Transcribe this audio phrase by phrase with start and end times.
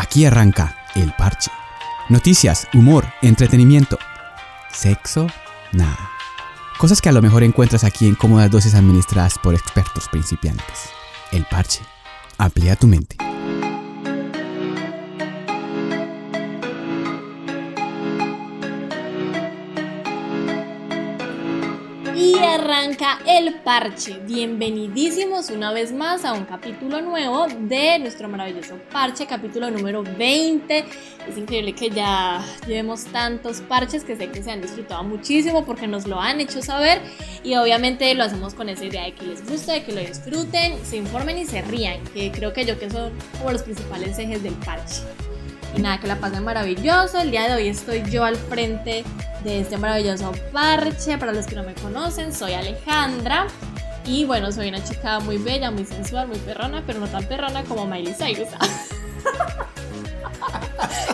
[0.00, 1.50] Aquí arranca El Parche.
[2.08, 3.98] Noticias, humor, entretenimiento.
[4.72, 5.26] Sexo,
[5.72, 6.10] nada.
[6.78, 10.88] Cosas que a lo mejor encuentras aquí en cómodas dosis administradas por expertos principiantes.
[11.32, 11.82] El Parche.
[12.38, 13.29] Amplía tu mente.
[23.00, 24.18] Arranca el parche.
[24.26, 30.84] Bienvenidísimos una vez más a un capítulo nuevo de nuestro maravilloso parche, capítulo número 20.
[31.28, 35.86] Es increíble que ya llevemos tantos parches que sé que se han disfrutado muchísimo porque
[35.86, 37.00] nos lo han hecho saber
[37.42, 40.84] y obviamente lo hacemos con esa idea de que les guste, de que lo disfruten,
[40.84, 44.42] se informen y se rían, que creo que yo que son como los principales ejes
[44.42, 45.02] del parche.
[45.76, 47.18] Y nada, que la pasen maravilloso.
[47.18, 49.04] El día de hoy estoy yo al frente
[49.44, 51.18] de este maravilloso parche.
[51.18, 53.46] Para los que no me conocen, soy Alejandra.
[54.04, 57.62] Y bueno, soy una chica muy bella, muy sensual, muy perrona, pero no tan perrona
[57.64, 58.48] como Miley Cyrus.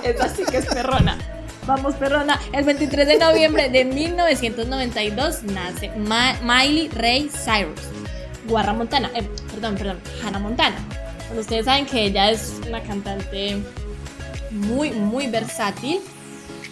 [0.05, 1.19] Esta sí que es perrona.
[1.67, 2.41] Vamos, perrona.
[2.53, 5.91] El 23 de noviembre de 1992 nace
[6.43, 7.81] Miley Ray Cyrus.
[8.47, 9.11] Guarra Montana.
[9.15, 9.99] Eh, perdón, perdón.
[10.25, 10.77] Hannah Montana.
[11.37, 13.57] Ustedes saben que ella es una cantante
[14.57, 16.01] muy, muy versátil.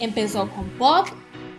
[0.00, 1.06] Empezó con pop,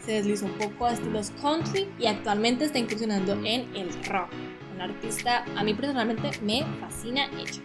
[0.05, 4.29] se deslizó un poco a estilos country y actualmente está incursionando en el rock.
[4.75, 7.61] Una artista, a mí personalmente me fascina ella.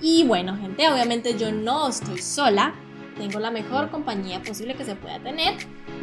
[0.00, 2.74] Y bueno, gente, obviamente yo no estoy sola.
[3.16, 5.54] Tengo la mejor compañía posible que se pueda tener.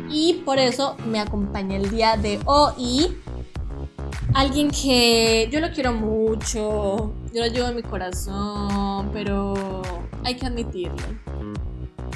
[0.10, 3.18] Y por eso me acompaña el día de hoy.
[4.34, 7.14] Alguien que yo lo quiero mucho.
[7.34, 9.10] Yo lo llevo en mi corazón.
[9.14, 9.82] Pero
[10.24, 10.96] hay que admitirlo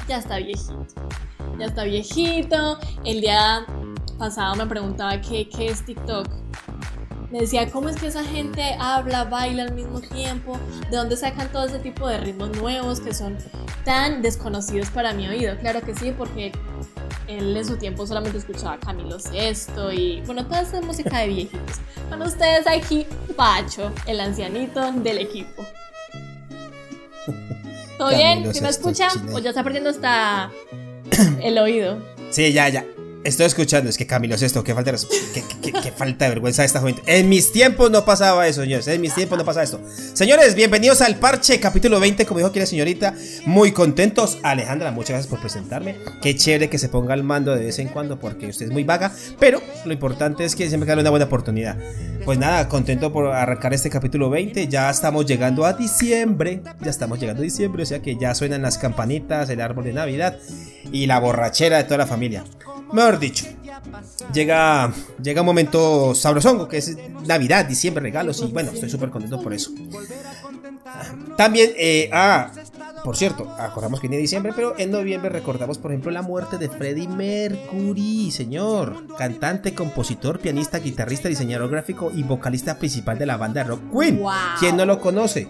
[0.07, 0.85] ya está viejito.
[1.59, 2.79] Ya está viejito.
[3.05, 3.65] El día
[4.17, 6.27] pasado me preguntaba qué, qué es TikTok.
[7.31, 10.57] Me decía, ¿cómo es que esa gente habla, baila al mismo tiempo?
[10.91, 13.37] ¿De dónde sacan todo ese tipo de ritmos nuevos que son
[13.83, 15.57] tan desconocidos para mi oído?
[15.57, 16.51] Claro que sí, porque
[17.27, 21.77] él en su tiempo solamente escuchaba Camilo Sesto y bueno, toda esa música de viejitos.
[22.09, 25.65] Con ustedes aquí, Pacho, el ancianito del equipo.
[27.97, 28.53] ¿Todo bien?
[28.53, 29.07] ¿Sí me escucha?
[29.33, 30.51] ¿O ya está perdiendo hasta
[31.41, 31.97] el oído?
[32.31, 32.85] Sí, ya, ya.
[33.23, 34.97] Estoy escuchando, es que Camilo esto, qué falta, de,
[35.61, 37.03] qué, falta de vergüenza de esta juventud.
[37.05, 38.85] En mis tiempos no pasaba eso, señores.
[38.89, 39.79] En mis tiempos no pasaba esto.
[40.13, 43.13] Señores, bienvenidos al parche capítulo 20, como dijo aquí la señorita.
[43.45, 44.39] Muy contentos.
[44.43, 45.95] Alejandra, muchas gracias por presentarme.
[46.21, 48.83] Qué chévere que se ponga al mando de vez en cuando, porque usted es muy
[48.83, 49.13] vaga.
[49.39, 51.77] Pero lo importante es que siempre darle una buena oportunidad.
[52.25, 54.67] Pues nada, contento por arrancar este capítulo 20.
[54.67, 56.61] Ya estamos llegando a diciembre.
[56.81, 59.93] Ya estamos llegando a diciembre, o sea que ya suenan las campanitas, el árbol de
[59.93, 60.37] Navidad
[60.91, 62.43] y la borrachera de toda la familia.
[62.93, 63.45] Mejor dicho,
[64.33, 66.95] llega, llega un momento sabrosongo, que es
[67.25, 69.71] Navidad, diciembre, regalos, y bueno, estoy súper contento por eso.
[71.35, 72.51] También, eh, ah,
[73.03, 76.69] por cierto, acordamos que viene diciembre, pero en noviembre recordamos, por ejemplo, la muerte de
[76.69, 79.07] Freddie Mercury, señor.
[79.17, 84.21] Cantante, compositor, pianista, guitarrista, diseñador gráfico y vocalista principal de la banda rock Queen.
[84.59, 85.47] ¿Quién no lo conoce?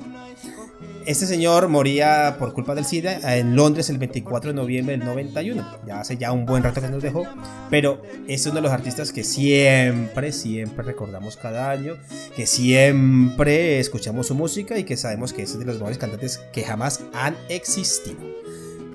[1.05, 5.65] Este señor moría por culpa del SIDA en Londres el 24 de noviembre del 91.
[5.85, 7.25] Ya hace ya un buen rato que nos dejó.
[7.69, 11.97] Pero es uno de los artistas que siempre, siempre recordamos cada año.
[12.37, 16.63] Que siempre escuchamos su música y que sabemos que es de los mejores cantantes que
[16.63, 18.21] jamás han existido.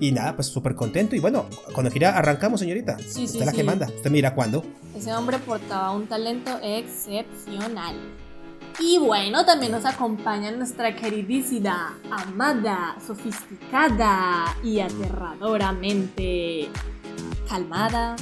[0.01, 1.15] Y nada, pues súper contento.
[1.15, 2.97] Y bueno, cuando quiera arrancamos, señorita.
[3.07, 3.87] Sí, Usted es la que manda.
[3.87, 4.65] Usted mira cuándo.
[4.97, 7.97] Ese hombre portaba un talento excepcional.
[8.81, 16.69] Y bueno, también nos acompaña nuestra queridísima, amada, sofisticada y aterradoramente
[17.49, 18.15] calmada.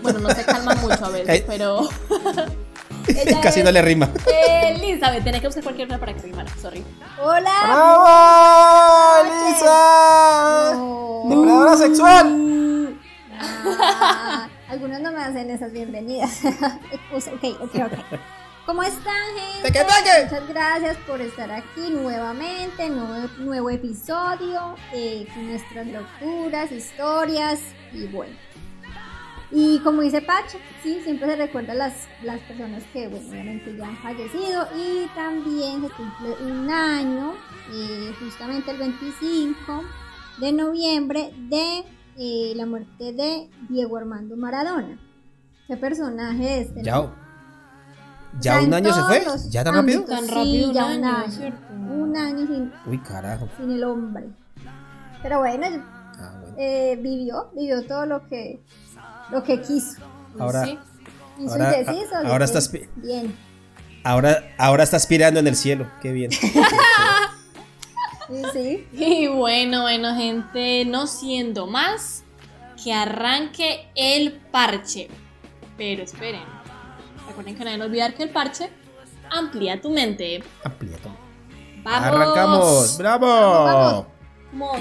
[0.00, 1.86] Bueno, no se calma mucho a veces, pero.
[3.42, 4.08] Casi no le rima.
[4.62, 6.82] Elizabeth, tenés que usar cualquier una para que rimara, sorry.
[7.22, 7.52] ¡Hola!
[7.62, 8.06] ¡Bravo!
[9.48, 10.72] ¡Elisa!
[11.28, 12.98] ¡Depredadora sexual!
[13.38, 16.42] Ah, algunos no me hacen esas bienvenidas.
[17.12, 18.18] ok, ok, ok.
[18.66, 19.84] ¿Cómo están, gente?
[19.84, 27.60] Muchas gracias por estar aquí nuevamente, nuevo, nuevo episodio eh, con nuestras locuras, historias
[27.92, 28.34] y bueno.
[29.52, 33.86] Y como dice Pacho, sí, siempre se recuerda las, las personas que, bueno, obviamente ya
[33.86, 37.34] han fallecido y también se cumple un año,
[37.72, 39.84] eh, justamente el 25
[40.40, 41.84] de noviembre, de
[42.18, 44.98] eh, la muerte de Diego Armando Maradona.
[45.68, 46.82] ¿Qué personaje es este?
[46.82, 47.25] Chao.
[48.40, 49.24] ¿Ya un año se fue?
[49.50, 50.04] ¿Ya tan rápido?
[50.04, 51.54] Tan rápido, ya un año.
[51.90, 53.48] Un año sin, Uy, carajo.
[53.56, 54.26] sin el hombre.
[55.22, 55.66] Pero bueno,
[56.18, 58.60] ah, Eh, vivió, vivió todo lo que,
[59.30, 60.00] lo que quiso.
[60.38, 60.78] Ahora, ¿Sí?
[61.48, 61.74] ahora,
[62.26, 63.34] ahora estás bien.
[64.04, 65.90] Ahora, ahora está aspirando en el cielo.
[66.00, 66.30] Qué bien.
[68.52, 68.88] Sí.
[68.92, 72.24] Y bueno, bueno, gente, no siendo más,
[72.82, 75.08] que arranque el parche.
[75.76, 76.42] Pero esperen,
[77.26, 78.70] recuerden que no deben olvidar que el parche
[79.30, 80.42] amplía tu mente.
[80.64, 81.08] Amplía tu
[81.82, 82.02] ¡Vamos!
[82.04, 82.98] ¡Arrancamos!
[82.98, 83.26] ¡Bravo!
[83.26, 84.06] Vamos.
[84.52, 84.80] Vamos.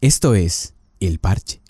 [0.00, 1.60] Esto es El Parche.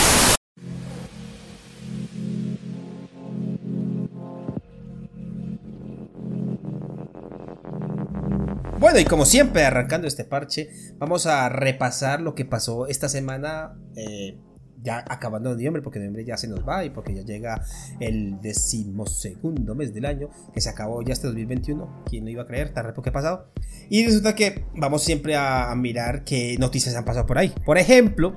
[8.79, 10.69] Bueno, y como siempre, arrancando este parche,
[10.99, 13.75] vamos a repasar lo que pasó esta semana.
[13.97, 14.39] eh,
[14.87, 17.63] ya acabando noviembre, porque noviembre ya se nos va y porque ya llega
[18.01, 22.05] el decimosegundo mes del año, que se acabó ya este 2021.
[22.09, 22.73] ¿Quién no iba a creer?
[22.73, 23.51] Tan rápido que ha pasado.
[23.91, 27.53] Y resulta que vamos siempre a, mirar qué noticias han pasado por ahí.
[27.65, 28.35] Por ejemplo,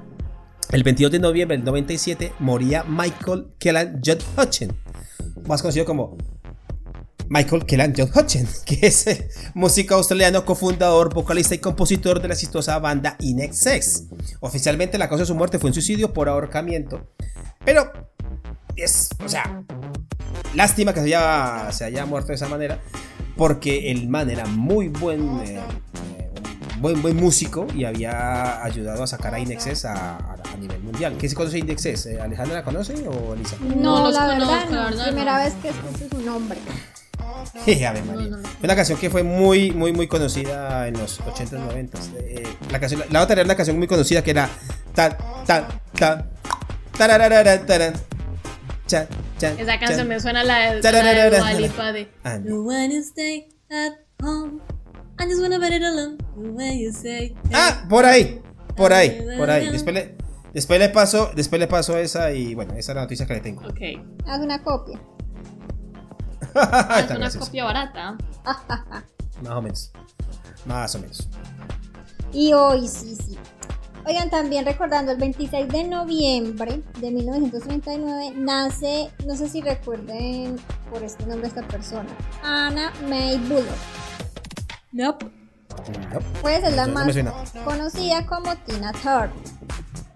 [0.71, 4.73] el 22 de noviembre del 97 moría Michael Kellan John Hutchins,
[5.47, 6.17] más conocido como
[7.29, 12.33] Michael Kellan John Hutchins, que es el músico australiano, cofundador, vocalista y compositor de la
[12.33, 14.05] exitosa banda Inexex.
[14.39, 17.07] Oficialmente la causa de su muerte fue un suicidio por ahorcamiento,
[17.63, 17.91] pero
[18.75, 19.63] es, o sea,
[20.55, 22.79] lástima que se haya, se haya muerto de esa manera,
[23.37, 25.59] porque el man era muy buen, eh,
[26.17, 26.29] eh,
[26.79, 31.15] buen, buen músico y había ayudado a sacar a Inexes a, a- a nivel mundial.
[31.19, 32.05] ¿Qué se conoce Inexes?
[32.07, 33.55] Eh, ¿Alejandra la conoce o Elisa?
[33.61, 35.43] No No, la conozco, verdad, la verdad, Primera no.
[35.43, 36.57] vez que escucho su nombre.
[37.87, 38.03] Ave María.
[38.03, 38.43] No, no, no.
[38.43, 42.13] Fue una canción que fue muy, muy, muy conocida en los 80s, 90s.
[42.17, 44.49] Eh, la, canción, la otra era una canción muy conocida que era
[44.93, 46.29] ta, ta, ta,
[46.97, 47.93] tararara, taran,
[48.87, 50.05] cha, cha, Esa canción cha.
[50.05, 52.69] me suena a la de, la de de Ah, no.
[53.01, 54.61] Stay at home.
[55.19, 56.17] I just wanna it alone.
[56.37, 57.35] The way you say.
[57.53, 58.41] Ah, por ahí,
[58.75, 59.69] por ahí, por ahí.
[59.69, 60.15] Después le,
[60.53, 63.41] después le paso, después le paso esa y bueno, esa es la noticia que le
[63.41, 63.61] tengo.
[63.67, 63.79] Ok.
[64.25, 64.99] Haz una copia.
[66.55, 68.17] Ah, es una copia barata.
[69.41, 69.91] Más o menos.
[70.65, 71.27] Más o menos.
[72.33, 73.37] Y hoy sí, sí.
[74.05, 80.57] Oigan, también recordando, el 26 de noviembre de 1939 nace, no sé si recuerden
[80.89, 82.09] por este nombre esta persona,
[82.43, 83.65] Anna May Bullock.
[84.91, 85.31] Nope.
[85.69, 87.15] No, Pues es la no más
[87.63, 89.29] conocida como Tina Turner.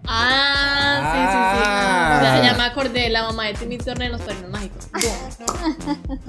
[0.06, 1.62] Ah, sí, sí, sí.
[1.66, 2.20] Ah.
[2.22, 4.88] Ya, ya me acordé, la mamá de Timmy Turner en los padrinos mágicos.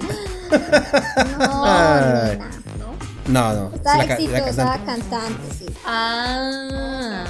[1.39, 1.65] No.
[3.27, 3.71] No, no.
[3.75, 4.85] Esta es la exitosa cantante.
[5.09, 5.65] cantante, sí.
[5.83, 7.25] Ah.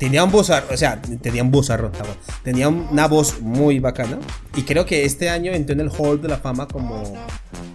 [0.00, 1.50] Tenía un vozarrón, o sea, tenía un
[1.92, 2.20] está bueno.
[2.42, 4.18] Tenía un- una voz muy bacana.
[4.56, 7.02] Y creo que este año entró en el Hall de la Fama como,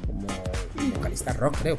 [0.07, 0.27] como
[0.95, 1.77] vocalista rock, creo.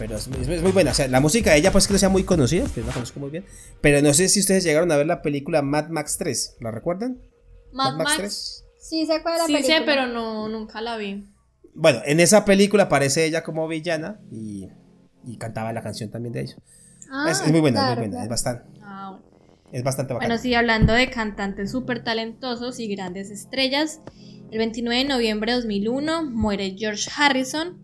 [0.00, 0.90] Pero es, es- es muy buena.
[0.90, 3.20] O sea, la música de ella, pues que no sea muy conocida, que la conozco
[3.20, 3.44] muy bien.
[3.80, 6.56] Pero no sé si ustedes llegaron a ver la película Mad Max 3.
[6.60, 7.20] ¿La recuerdan?
[7.72, 8.16] Mad Max.
[8.16, 8.64] 3.
[8.80, 9.78] Sí, se acuerda de la Sí película.
[9.78, 11.24] sé, pero no, nunca la vi.
[11.74, 14.66] Bueno, en esa película aparece ella como villana y,
[15.24, 16.56] y cantaba la canción también de ella.
[17.12, 18.10] Ah, es, es muy buena, es claro, muy buena.
[18.12, 18.24] claro.
[18.24, 19.66] Es bastante, Ah, bueno.
[19.72, 20.28] es bastante bacana.
[20.34, 24.00] Bueno, sí, hablando de cantantes súper talentosos y grandes estrellas,
[24.50, 27.78] el 29 de noviembre de 2001 muere George Harrison,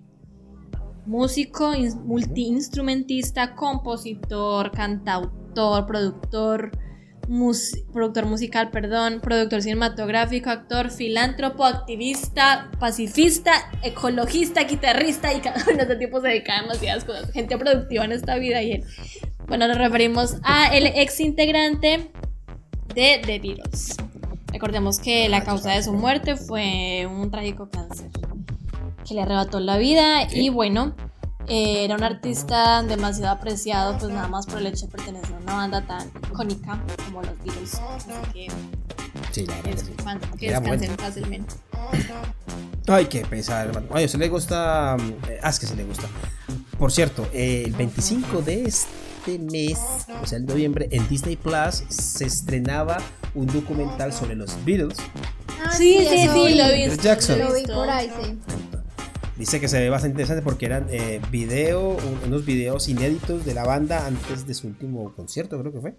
[1.07, 6.71] músico, ins- multiinstrumentista, compositor, cantautor, productor,
[7.29, 15.77] mus- productor musical, perdón, productor cinematográfico, actor, filántropo, activista, pacifista, ecologista, guitarrista y cada uno
[15.77, 17.31] de estos tipos se dedica a demasiadas cosas.
[17.33, 18.85] Gente productiva en esta vida y él.
[19.49, 22.11] Bueno, nos referimos a el ex integrante
[22.95, 23.97] de The Beatles.
[24.53, 28.11] Recordemos que la causa de su muerte fue un trágico cáncer
[29.07, 30.95] que le arrebató la vida y bueno,
[31.49, 35.39] eh, era un artista demasiado apreciado pues nada más por el hecho de pertenecer a
[35.39, 37.75] una banda tan icónica como los Beatles.
[37.97, 38.49] Así que,
[39.31, 39.93] Sí, la verdad que sí.
[40.03, 40.77] fan- que Era bueno.
[40.81, 41.55] descansen fácilmente.
[42.89, 43.87] Ay, qué pesar, hermano.
[43.93, 44.97] Ay, ¿a usted le gusta?
[45.29, 46.07] eh, Ah, es que se le gusta.
[46.79, 49.79] Por cierto, eh, el 25 de este mes,
[50.23, 52.99] o sea, el noviembre, en Disney Plus se estrenaba
[53.35, 54.99] un documental sobre los Beatles.
[55.65, 56.55] Ah, Sí, sí, sí, vi.
[56.55, 56.95] lo.
[57.03, 57.39] Jackson.
[57.39, 58.39] lo vi por ahí, sí.
[59.37, 63.53] Dice que se ve bastante interesante porque eran eh, video, un- unos videos inéditos de
[63.53, 65.95] la banda antes de su último concierto, creo que fue.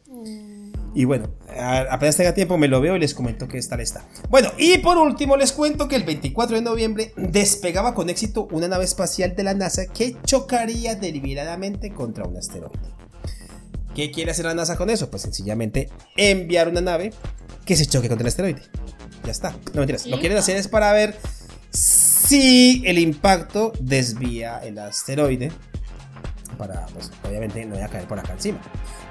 [0.96, 1.30] Y bueno,
[1.92, 4.04] apenas tenga tiempo me lo veo y les comento qué tal está.
[4.30, 8.68] Bueno, y por último les cuento que el 24 de noviembre despegaba con éxito una
[8.68, 12.74] nave espacial de la NASA que chocaría deliberadamente contra un asteroide.
[13.94, 15.10] ¿Qué quiere hacer la NASA con eso?
[15.12, 17.14] Pues sencillamente enviar una nave
[17.66, 18.62] que se choque contra el asteroide.
[19.24, 19.52] Ya está.
[19.74, 20.08] No mentiras.
[20.08, 21.16] Lo que quieren hacer es para ver
[22.28, 25.52] si el impacto desvía el asteroide.
[26.58, 28.60] Para, pues, obviamente no vaya a caer por acá encima.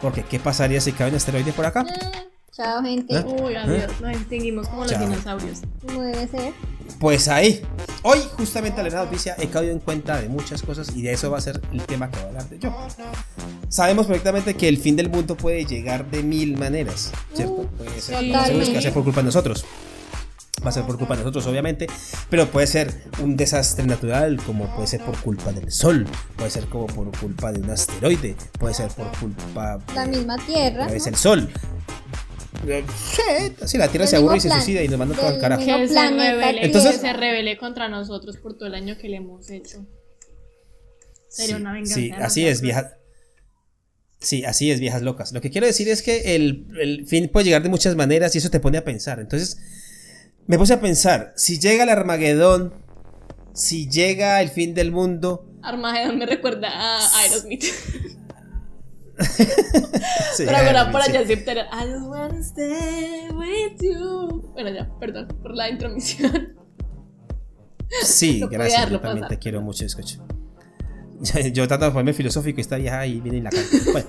[0.03, 1.83] Porque, ¿qué pasaría si cae un asteroide por acá?
[1.83, 3.15] Eh, Chao, gente.
[3.15, 3.25] ¿Eh?
[3.25, 4.01] Uy, adiós.
[4.01, 5.01] Nos extinguimos como los Chao.
[5.07, 5.61] dinosaurios.
[5.87, 6.55] Como debe ser.
[6.99, 7.63] Pues ahí.
[8.03, 11.31] Hoy, justamente al la noticia, he caído en cuenta de muchas cosas y de eso
[11.31, 12.75] va a ser el tema que voy a hablar de yo.
[13.69, 17.69] Sabemos perfectamente que el fin del mundo puede llegar de mil maneras, ¿cierto?
[17.77, 18.33] Puede ser, sí.
[18.33, 18.93] sabemos que va a ser Totalmente.
[18.93, 19.65] por culpa de nosotros.
[20.67, 21.87] Va a ser por culpa de nosotros, obviamente,
[22.29, 22.93] pero puede ser
[23.23, 26.05] un desastre natural, como puede ser por culpa del sol,
[26.37, 30.37] puede ser como por culpa de un asteroide, puede ser por culpa La de misma
[30.45, 30.87] tierra.
[30.87, 31.11] a veces ¿no?
[31.11, 31.51] el sol.
[32.67, 32.85] Eh,
[33.67, 35.65] Sí, la Tierra se aburre y se suicida y nos manda todo al carajo.
[35.65, 39.19] Que se, revele, Entonces- que se revele contra nosotros por todo el año que le
[39.19, 39.87] hemos hecho.
[41.29, 41.95] Sería Sí, una venganza.
[41.95, 42.93] Sí, así es, vieja.
[44.19, 45.31] Sí, así es, viejas locas.
[45.33, 48.39] Lo que quiero decir es que el, el fin puede llegar de muchas maneras y
[48.39, 49.21] eso te pone a pensar.
[49.21, 49.59] Entonces,
[50.47, 52.75] me puse a pensar, si llega el Armagedón,
[53.53, 55.47] si llega el fin del mundo...
[55.63, 57.65] Armagedón me recuerda a Aerosmith.
[60.37, 61.11] Sí, Pero ahora por sí.
[61.17, 64.43] allá era I just wanna stay with you.
[64.53, 66.55] Bueno, ya, perdón por la intromisión.
[68.03, 69.29] Sí, No gracias, yo también pasar.
[69.31, 70.27] te quiero mucho, escucho.
[71.55, 73.69] Yo trato de ponerme filosófico y esta vieja ahí viene y la canta.
[73.91, 74.09] Bueno,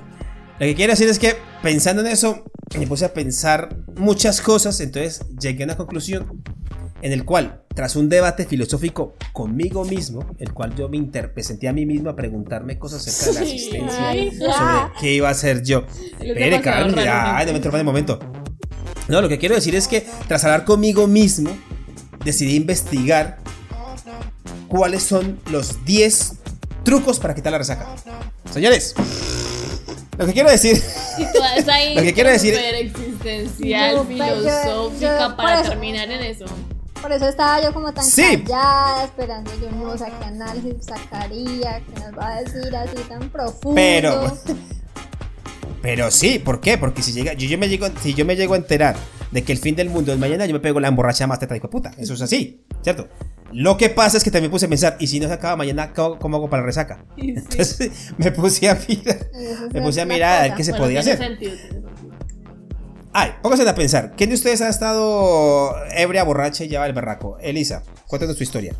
[0.59, 2.43] lo que quiero decir es que pensando en eso,
[2.77, 6.41] me puse a pensar muchas cosas, entonces llegué a una conclusión
[7.01, 11.73] en el cual, tras un debate filosófico conmigo mismo, el cual yo me interpresenté a
[11.73, 13.55] mí mismo a preguntarme cosas acerca de la Sí.
[13.55, 15.85] existencia, Ay, sobre qué iba a hacer yo.
[16.19, 18.19] Espere, raro, ay, no me interrumpa de momento.
[19.07, 21.51] No, lo que quiero decir es que tras hablar conmigo mismo,
[22.25, 23.37] decidí investigar
[24.67, 26.33] cuáles son los 10
[26.83, 27.87] trucos para quitar la resaca.
[28.51, 28.95] Señores,
[30.17, 35.69] lo que quiero decir, esa Lo que quiero decir- super existencial, filosófica, yo- para eso-
[35.69, 36.45] terminar en eso.
[37.01, 38.43] Por eso estaba yo como tan Sí.
[38.43, 43.29] callada, esperando yo no sé qué análisis sacaría, que nos va a decir así tan
[43.29, 43.75] profundo.
[43.75, 44.37] Pero-
[45.81, 46.77] pero sí, ¿por qué?
[46.77, 48.95] Porque si llega, yo, yo me llego, si yo me llego a enterar
[49.31, 51.53] de que el fin del mundo es mañana, yo me pego la emborracha más teta
[51.53, 51.91] de puta.
[51.97, 53.07] Eso es así, ¿cierto?
[53.53, 55.93] Lo que pasa es que también puse a pensar, ¿y si no se acaba mañana,
[55.93, 57.03] cómo cómo hago para la resaca?
[57.15, 57.33] Sí.
[57.37, 59.17] Entonces me puse a mirar,
[59.73, 61.27] me puse a la mirar a ver qué se Bueno, podía tiene hacer.
[61.27, 61.87] sentido, tiene sentido.
[63.13, 64.13] Ay, pónganse a pensar.
[64.15, 67.37] ¿Quién de ustedes ha estado ebria, borracha y lleva el berraco?
[67.39, 68.75] Elisa, cuéntanos tu historia.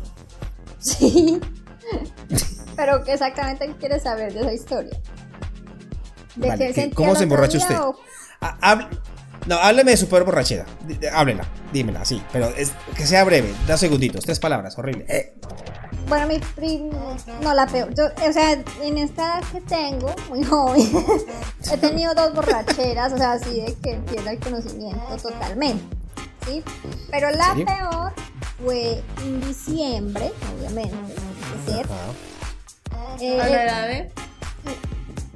[0.78, 1.40] Sí.
[2.76, 4.96] Pero ¿qué exactamente quieres saber de esa historia?
[6.36, 7.76] ¿De Vale, qué ¿qué- sentía ¿Cómo se emborracha usted?
[7.80, 7.96] o-
[8.40, 8.86] Ah, hable-
[9.48, 10.64] no, hábleme de su peor borrachera.
[11.12, 12.22] Háblela, dímela, sí.
[12.32, 15.04] Pero es- que sea breve, dos segunditos, tres palabras, horrible.
[15.08, 15.34] Eh,
[16.08, 16.90] Bueno, mi prim...
[17.42, 17.92] No, la peor.
[17.94, 18.52] Yo, o sea,
[18.82, 20.88] en esta edad que tengo, muy joven,
[21.72, 25.82] he tenido dos borracheras, o sea, así de que pierdo el conocimiento totalmente.
[26.46, 26.62] ¿Sí?
[27.10, 28.12] Pero la peor
[28.64, 30.96] fue en diciembre, obviamente.
[33.20, 34.10] Eh, A la edad de.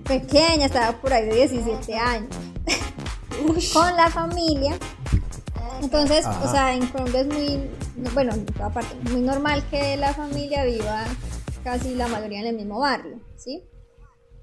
[0.04, 2.30] pequeña, estaba por ahí de 17 años,
[3.72, 4.78] con la familia.
[5.80, 6.44] Entonces, Ajá.
[6.44, 7.70] o sea, en Colombia es muy,
[8.14, 11.04] bueno, en toda parte, muy normal que la familia viva
[11.64, 13.64] casi la mayoría en el mismo barrio, ¿sí?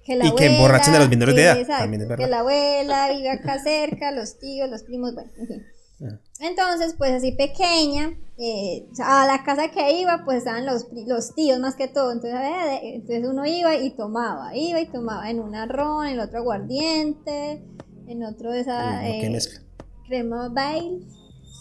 [0.03, 3.29] Que Y que emborrachen a los menores de edad, también es Que la abuela vive
[3.29, 5.65] acá cerca, los tíos, los primos, bueno, en fin.
[6.01, 6.19] Ah.
[6.39, 11.59] Entonces, pues así pequeña, eh, a la casa que iba, pues estaban los, los tíos
[11.59, 12.11] más que todo.
[12.11, 16.19] Entonces, eh, entonces uno iba y tomaba, iba y tomaba en un arroz, en el
[16.21, 17.61] otro aguardiente,
[18.09, 19.59] en otro de esa Uy, no, qué eh, mezcla.
[20.07, 20.99] crema Bale.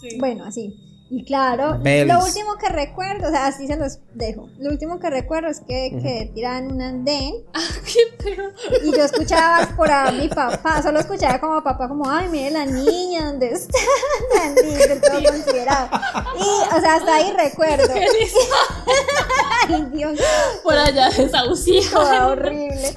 [0.01, 0.17] Sí.
[0.19, 0.75] Bueno, así.
[1.11, 4.47] Y claro, lo último que recuerdo, o sea, así se los dejo.
[4.59, 7.33] Lo último que recuerdo es que, que tiraban un andén
[7.83, 8.51] Qué feo.
[8.83, 12.51] y yo escuchaba por a mi papá, solo escuchaba como a papá como, ay, mire
[12.51, 13.79] la niña, ¿dónde está?
[14.35, 15.89] Tan lindo, todo considerado.
[16.37, 17.91] Y, o sea, hasta ahí recuerdo.
[19.67, 20.19] Ay, Dios,
[20.63, 22.33] Por allá desahuciado.
[22.33, 22.95] horrible.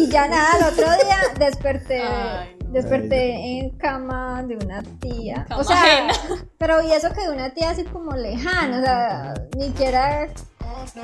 [0.00, 2.72] Y, y ya nada, el otro día desperté, Ay, no.
[2.72, 5.44] desperté en cama de una tía.
[5.48, 6.12] Cama o sea, ajena.
[6.58, 10.28] pero y eso que de una tía así como lejana, o sea, ni siquiera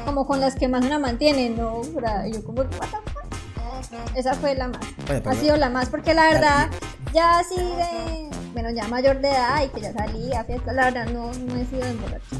[0.05, 4.17] como con las que más una mantiene, no, sea, yo como, what the fuck?
[4.17, 4.81] Esa fue la más.
[5.07, 6.69] Pero ha no- sido la más, porque la verdad,
[7.13, 10.87] ya así de, bueno, ya mayor de edad y que ya salí a fiesta, la
[10.87, 12.39] verdad no, no he sido de emborrachar.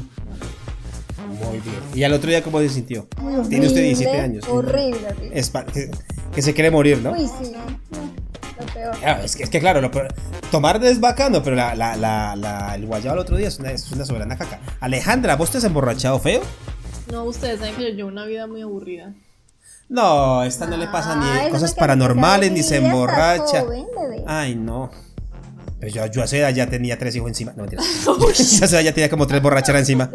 [1.27, 1.75] Muy bien.
[1.93, 3.07] ¿Y al otro día cómo se sintió?
[3.21, 4.45] Muy Tiene usted horrible, 17 años.
[4.47, 5.39] Horrible, horrible.
[5.39, 5.91] Es que,
[6.33, 7.11] que se quiere morir, ¿no?
[7.11, 8.05] Uy, sí, no,
[8.59, 8.95] lo peor.
[9.05, 10.13] Ah, es, que, es que claro, lo peor-
[10.51, 13.71] tomar es bacano, pero la, la, la, la- el guayabo al otro día es una,
[13.71, 14.59] es una soberana caca.
[14.79, 16.41] Alejandra, ¿vos te has emborrachado feo?
[17.11, 19.13] No, ustedes saben que yo llevo una vida muy aburrida.
[19.89, 23.61] No, esta no le pasa Ah, ni eso cosas paranormales, ni se emborracha.
[23.61, 23.85] joven.
[24.25, 24.89] Ay, no.
[25.79, 27.53] Pero yo, yo a esa edad ya tenía tres hijos encima.
[27.55, 27.83] No, mentira.
[28.05, 30.09] yo a esa edad ya tenía como tres borracheras encima.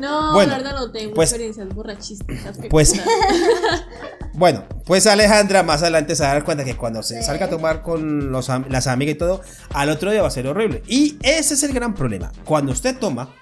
[0.00, 2.56] No, Bueno, la verdad no tengo pues- experiencias borrachistas.
[2.58, 2.94] que Pues-.
[4.32, 7.24] Bueno, pues Alejandra más adelante se va a dar cuenta que cuando se Sí.
[7.26, 9.42] salga a tomar con los las amigas y todo,
[9.74, 10.82] al otro día va a ser horrible.
[10.86, 12.32] Y ese es el gran problema.
[12.44, 13.34] Cuando usted toma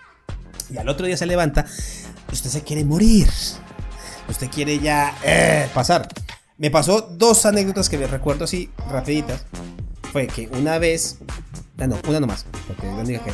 [0.73, 1.67] y al otro día se levanta,
[2.33, 3.29] usted se quiere morir.
[4.29, 6.09] Usted quiere ya eh, pasar.
[6.57, 9.45] Me pasó dos anécdotas que me recuerdo así rapiditas.
[10.13, 11.19] Fue que una vez,
[11.79, 13.33] ah, no, una nomás, porque es la única que,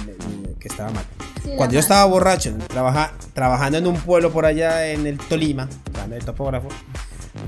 [0.58, 1.04] que estaba mal.
[1.42, 5.68] Sí, Cuando yo estaba borracho, trabaja, trabajando en un pueblo por allá en el Tolima,
[5.84, 6.68] trabajando de topógrafo,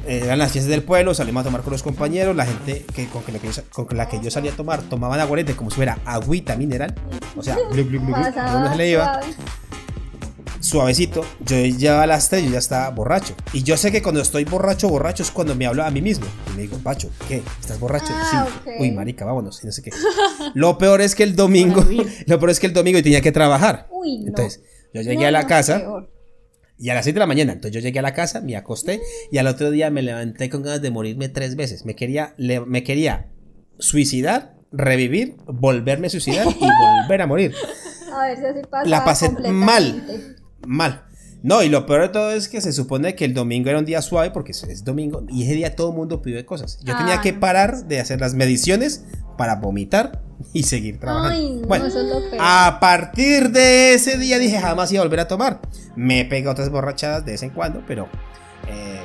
[0.06, 3.06] eh, eran las fiestas del pueblo, salimos a tomar con los compañeros, la gente que,
[3.08, 5.70] con, que la que yo, con la que yo salía a tomar tomaban aguardiente como
[5.70, 6.94] si fuera agüita mineral,
[7.36, 9.20] o sea, glu, glu, glu, glu, Pasaba ¿de dónde se le iba?
[10.68, 10.94] Suave.
[10.94, 13.34] suavecito, yo ya a las 3 yo ya estaba borracho.
[13.52, 16.26] Y yo sé que cuando estoy borracho, borracho es cuando me hablo a mí mismo.
[16.52, 17.42] Y me digo, Pacho, ¿qué?
[17.60, 18.06] ¿Estás borracho?
[18.10, 18.70] Ah, sí.
[18.78, 19.62] Uy, marica, vámonos.
[19.62, 19.90] Y no sé qué.
[20.54, 21.84] Lo peor es que el domingo,
[22.26, 23.86] lo peor es que el domingo yo tenía que trabajar.
[23.90, 24.28] Uy, no.
[24.28, 26.10] Entonces, yo llegué No, a la casa peor.
[26.78, 27.52] y a las 6 de la mañana.
[27.52, 30.62] Entonces yo llegué a la casa, me acosté y al otro día me levanté con
[30.62, 31.84] ganas de morirme tres veces.
[31.84, 33.30] Me quería, le- me quería
[33.78, 36.58] suicidar, revivir, volverme a suicidar y
[37.04, 37.54] volver a morir.
[38.14, 38.88] A ver si así pasa.
[38.88, 40.36] La pasé mal.
[40.66, 41.04] Mal.
[41.42, 43.84] No, y lo peor de todo es que se supone que el domingo era un
[43.84, 46.78] día suave porque es- domingo y ese día todo el mundo pidió cosas.
[46.82, 49.04] Yo tenía Ah, que parar de hacer las mediciones
[49.38, 51.30] para vomitar y seguir trabajando.
[51.38, 52.36] Ay, no, bueno, eso es lo peor.
[52.40, 55.60] a partir de ese día dije jamás iba a volver a tomar.
[55.94, 58.08] Me pega otras borrachadas de vez en cuando, pero...
[58.68, 59.02] eh,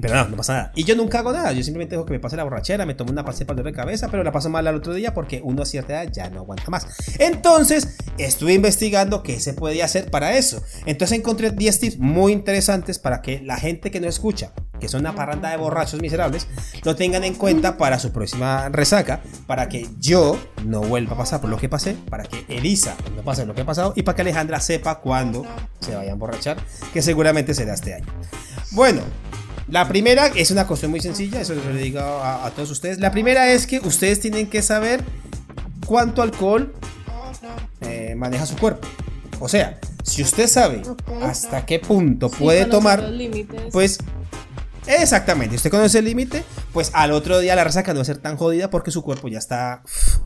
[0.00, 0.72] pero no, no pasa nada.
[0.76, 1.52] Y yo nunca hago nada.
[1.52, 4.08] Yo simplemente dejo que me pase la borrachera, me tomo una pastilla para de cabeza,
[4.08, 6.70] pero la paso mal al otro día porque uno a cierta edad ya no aguanta
[6.70, 6.86] más.
[7.18, 10.62] Entonces, estuve investigando qué se podía hacer para eso.
[10.86, 15.00] Entonces encontré 10 tips muy interesantes para que la gente que no escucha, que son
[15.00, 16.46] una parranda de borrachos miserables,
[16.84, 21.40] lo tengan en cuenta para su próxima resaca, para que yo no vuelva a pasar
[21.40, 24.14] por lo que pasé, para que Elisa no pase lo que ha pasado y para
[24.14, 25.44] que Alejandra sepa cuándo
[25.80, 26.58] se vaya a emborrachar,
[26.92, 28.06] que seguramente será este año.
[28.70, 29.02] Bueno,
[29.70, 32.98] la primera es una cuestión muy sencilla, eso lo digo a, a todos ustedes.
[32.98, 35.02] La primera es que ustedes tienen que saber
[35.86, 36.72] cuánto alcohol
[37.80, 38.86] eh, maneja su cuerpo.
[39.40, 40.82] O sea, si usted sabe
[41.22, 43.02] hasta qué punto Sí, puede tomar,
[43.72, 43.98] pues
[44.86, 48.18] exactamente, usted conoce el límite, pues al otro día la resaca no va a ser
[48.18, 50.18] tan jodida porque su cuerpo ya está uf,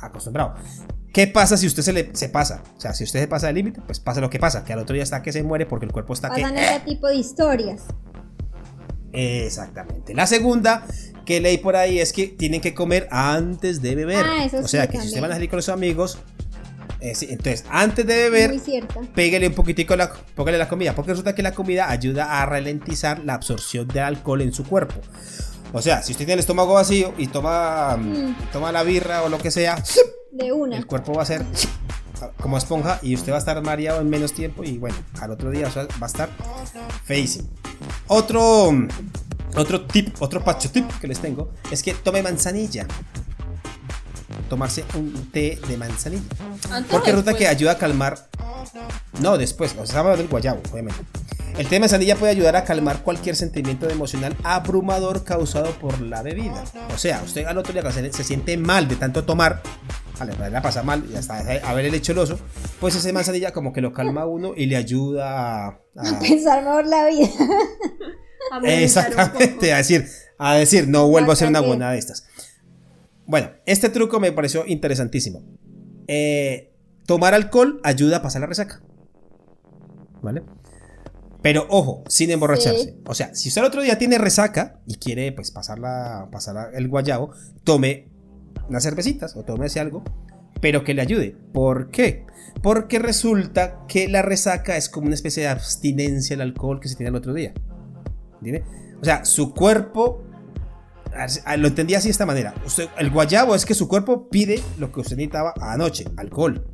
[0.00, 0.54] acostumbrado.
[1.12, 2.62] ¿Qué pasa si usted se le se pasa?
[2.76, 4.78] O sea, si usted se pasa del límite, pues pasa lo que pasa, que al
[4.78, 7.16] otro día está que se muere porque el cuerpo está que Pasan ese tipo de
[7.16, 7.82] historias.
[9.12, 10.14] Exactamente.
[10.14, 10.86] La segunda
[11.26, 14.24] que leí por ahí es que tienen que comer antes de beber.
[14.28, 15.22] Ah, eso o sea, sí, que si usted también.
[15.22, 16.18] van a salir con los amigos,
[17.00, 18.54] eh, sí, entonces antes de beber,
[19.14, 23.20] pégale un poquitico la, póngale la comida, porque resulta que la comida ayuda a ralentizar
[23.24, 25.00] la absorción de alcohol en su cuerpo.
[25.72, 28.34] O sea, si usted tiene el estómago vacío y toma, Mm.
[28.52, 29.82] toma la birra o lo que sea,
[30.32, 30.76] De una.
[30.76, 31.26] el cuerpo va a
[32.40, 35.50] como esponja y usted va a estar mareado en menos tiempo y bueno, al otro
[35.50, 36.30] día o sea, va a estar
[37.04, 37.48] feísimo.
[38.08, 38.70] Otro,
[39.56, 42.86] otro tip, otro pacho tip que les tengo es que tome manzanilla.
[44.48, 46.22] Tomarse un té de manzanilla.
[46.70, 48.28] Antes Porque resulta que ayuda a calmar.
[49.20, 51.00] No, después, o sea, hablando del guayabo, obviamente.
[51.56, 56.22] El té de manzanilla puede ayudar a calmar cualquier sentimiento emocional abrumador causado por la
[56.22, 56.64] bebida.
[56.94, 59.62] O sea, usted al otro día se siente mal de tanto tomar,
[60.30, 62.38] vale, la pasa mal y hasta a ver el hecho el oso,
[62.80, 66.62] pues ese manzanilla como que lo calma a uno y le ayuda a- a, Pensar
[66.64, 67.28] mejor la vida.
[68.52, 70.06] A Exactamente, a decir,
[70.38, 72.26] a decir, no vuelvo a hacer una buena de estas.
[73.24, 75.42] Bueno, este truco me pareció interesantísimo.
[76.08, 76.72] Eh,
[77.06, 78.82] tomar alcohol ayuda a pasar la resaca.
[80.20, 80.42] ¿Vale?
[81.40, 82.84] Pero ojo, sin emborracharse.
[82.84, 83.00] Sí.
[83.06, 86.88] O sea, si usted el otro día tiene resaca y quiere pues pasarla, pasar el
[86.88, 87.30] guayabo,
[87.64, 88.08] tome
[88.68, 90.02] unas cervecitas o tómese algo,
[90.60, 91.36] pero que le ayude.
[91.52, 92.24] ¿Por qué?
[92.62, 96.96] Porque resulta que la resaca es como una especie de abstinencia al alcohol que se
[96.96, 97.52] tiene el otro día.
[98.36, 98.64] ¿Entiende?
[99.00, 100.22] O sea, su cuerpo.
[101.58, 102.54] Lo entendía así de esta manera.
[102.64, 106.64] Usted- el guayabo es que su cuerpo pide lo que usted necesitaba anoche, alcohol.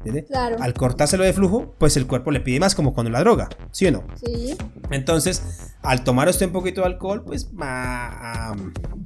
[0.00, 0.24] ¿Entiende?
[0.24, 0.56] Claro.
[0.60, 3.86] Al cortárselo de flujo, pues el cuerpo le pide más, como con la droga, ¿sí
[3.86, 4.04] o no?
[4.24, 4.56] Sí.
[4.90, 5.42] Entonces,
[5.82, 8.56] al tomar usted un poquito de alcohol, pues, ma-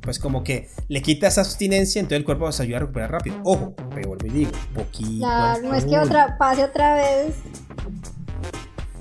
[0.02, 3.36] pues como que le quita esa abstinencia, entonces el cuerpo se ayuda a recuperar rápido.
[3.42, 5.24] Ojo, pero vuelvo y digo, poquito.
[5.26, 7.34] Claro, no es que otra, pase otra vez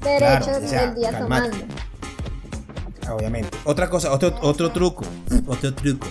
[0.02, 1.50] derecho Claro, o sea, del día calmate.
[1.50, 1.76] tomando.
[3.16, 3.50] Obviamente.
[3.66, 5.04] Otra cosa, otro, otro truco.
[5.48, 6.08] Otro truco.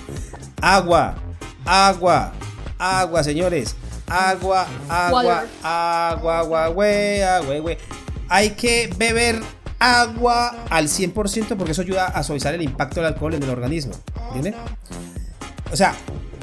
[0.60, 1.16] Agua.
[1.64, 2.32] Agua.
[2.78, 3.74] Agua, señores.
[4.12, 7.78] Agua, agua, agua, agua, güey, agua, güey.
[8.28, 9.40] Hay que beber
[9.78, 13.94] agua al 100% porque eso ayuda a suavizar el impacto del alcohol en el organismo.
[14.34, 14.54] ¿Entienden?
[15.72, 15.94] o sea,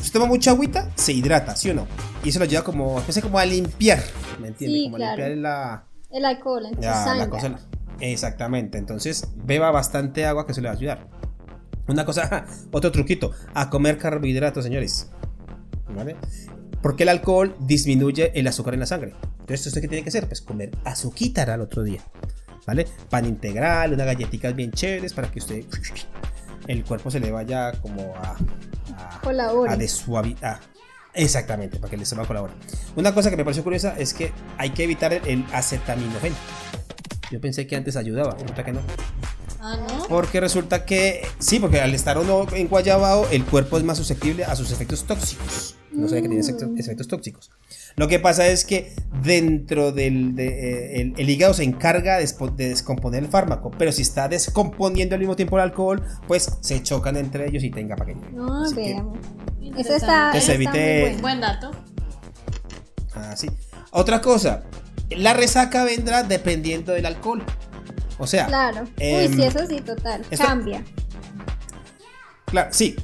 [0.02, 1.88] si toma mucha agüita, se hidrata, ¿sí o no?
[2.24, 4.04] Y eso lo ayuda como, como a limpiar,
[4.40, 4.84] ¿me entiendes?
[4.86, 5.84] como a limpiar la...
[6.12, 7.56] El alcohol en sangre.
[8.00, 11.08] exactamente, entonces beba bastante agua que se le va a ayudar.
[11.88, 15.12] Una cosa, otro truquito, a comer carbohidratos, señores.
[15.96, 16.16] ¿Vale?
[16.82, 19.14] Porque el alcohol disminuye el azúcar en la sangre.
[19.40, 20.28] Entonces, ¿usted qué tiene que hacer?
[20.28, 22.02] Pues comer azuquítara al otro día.
[22.66, 22.88] ¿Vale?
[23.10, 25.66] Pan integral, unas galletitas bien chéveres para que usted
[26.68, 28.38] el cuerpo se le vaya como a,
[28.96, 30.60] a, a desuavitar.
[31.14, 32.54] Exactamente, para que el estómago colabore.
[32.96, 36.34] Una cosa que me pareció curiosa es que hay que evitar el, acetaminofén.
[37.32, 38.82] Yo pensé que antes ayudaba, resulta que no.
[39.60, 40.08] Ah, ¿no?
[40.08, 44.46] Porque resulta que, sí, porque al estar uno en guayabao, el cuerpo es más susceptible
[44.46, 45.76] a sus efectos tóxicos.
[46.00, 46.78] No sé que tiene mm.
[46.78, 47.52] efectos tóxicos.
[47.96, 53.24] Lo que pasa es que dentro del de, eh, el, hígado se encarga de, descomponer
[53.24, 57.48] el fármaco, pero si está descomponiendo al mismo tiempo el alcohol, pues se chocan entre
[57.48, 59.18] ellos y tenga para No, veamos.
[59.78, 61.18] Eso está, que se evite...
[61.22, 61.72] buen dato.
[63.14, 63.50] Ah, sí.
[63.92, 64.64] Otra cosa,
[65.10, 67.44] la resaca vendrá dependiendo del alcohol.
[68.18, 68.84] O sea, claro.
[68.98, 70.26] Uy, em, sí, eso sí, total.
[70.38, 70.84] Cambia.
[72.46, 72.96] Claro, sí.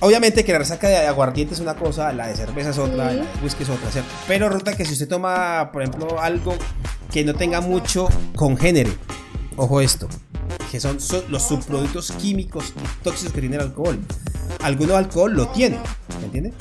[0.00, 3.12] Obviamente que la resaca de aguardiente es una cosa, la de cerveza es otra, la
[3.14, 4.10] de whisky es otra, ¿cierto?
[4.28, 6.54] Pero resulta que si usted toma, por ejemplo, algo
[7.10, 8.92] que no tenga mucho congénere,
[9.56, 10.08] ojo esto,
[10.70, 13.98] que son, los subproductos químicos y tóxicos que tiene el alcohol.
[14.62, 15.78] Alguno alcohol lo tiene,
[16.20, 16.52] ¿me entiende?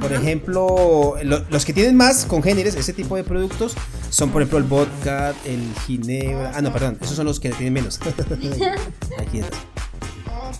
[0.00, 3.74] Por ejemplo, los que tienen más congéneres, ese tipo de productos,
[4.10, 6.52] son por ejemplo el vodka, el ginebra.
[6.54, 7.98] Ah, no, perdón, esos son los que tienen menos.
[9.18, 9.56] Aquí está.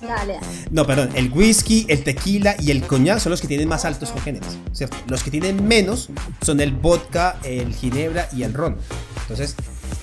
[0.01, 0.39] Dale.
[0.71, 4.11] No, perdón, el whisky, el tequila y el coñac son los que tienen más altos
[4.11, 4.97] congéneres, ¿cierto?
[5.09, 6.11] Los que tienen menos
[6.43, 8.77] son el vodka, el ginebra y el ron.
[9.23, 9.57] Entonces,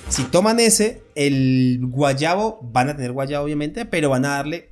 [0.08, 4.68] si toman ese, el guayabo, van a tener guayabo obviamente, pero van a darle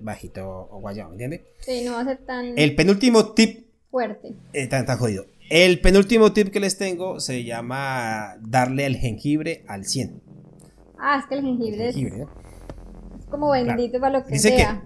[0.00, 1.42] bajito o guayabo, ¿entiendes?
[1.60, 2.58] Sí, no va a ser tan...
[2.58, 3.66] El penúltimo tip...
[3.90, 4.34] Fuerte.
[4.52, 5.26] Eh, tan, jodido.
[5.48, 10.20] El penúltimo tip que les tengo se llama darle el jengibre al 100.
[10.98, 11.96] Ah, es que el jengibre, es
[13.34, 14.82] como bendito para lo que sea.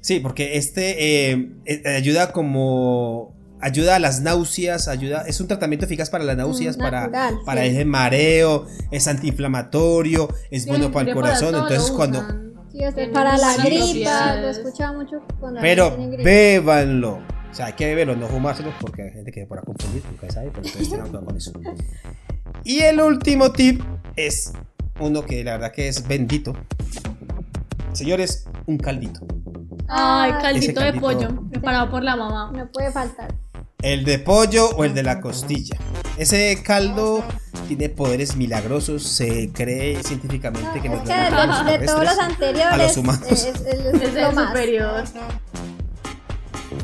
[0.00, 5.86] sí, porque este eh, eh, ayuda como ayuda a las náuseas, ayuda, es un tratamiento
[5.86, 7.10] eficaz para las náuseas, para,
[7.46, 12.22] para ese mareo, es antiinflamatorio, es bueno para el corazón, entonces cuando
[13.12, 17.20] para la gripa, lo escuchaba mucho cuando Pero bébanlo.
[17.50, 20.28] O sea, hay que beberlo, no fumárselo porque hay gente que se puede confundir, nunca
[20.28, 21.52] sabe, pero entonces con eso.
[22.64, 23.80] Y el último tip
[24.16, 24.52] es
[25.00, 26.54] uno que la verdad que es bendito.
[27.92, 29.20] Señores, un caldito.
[29.88, 32.50] Ay, caldito, de pollo, preparado por la mamá.
[32.54, 33.34] No puede faltar.
[33.82, 35.76] El de pollo o el de la costilla.
[36.16, 37.22] Ese caldo
[37.68, 42.76] tiene poderes milagrosos, se cree científicamente que, es que de, de todos los anteriores a
[42.76, 43.30] los humanos.
[43.30, 45.04] es, el superior.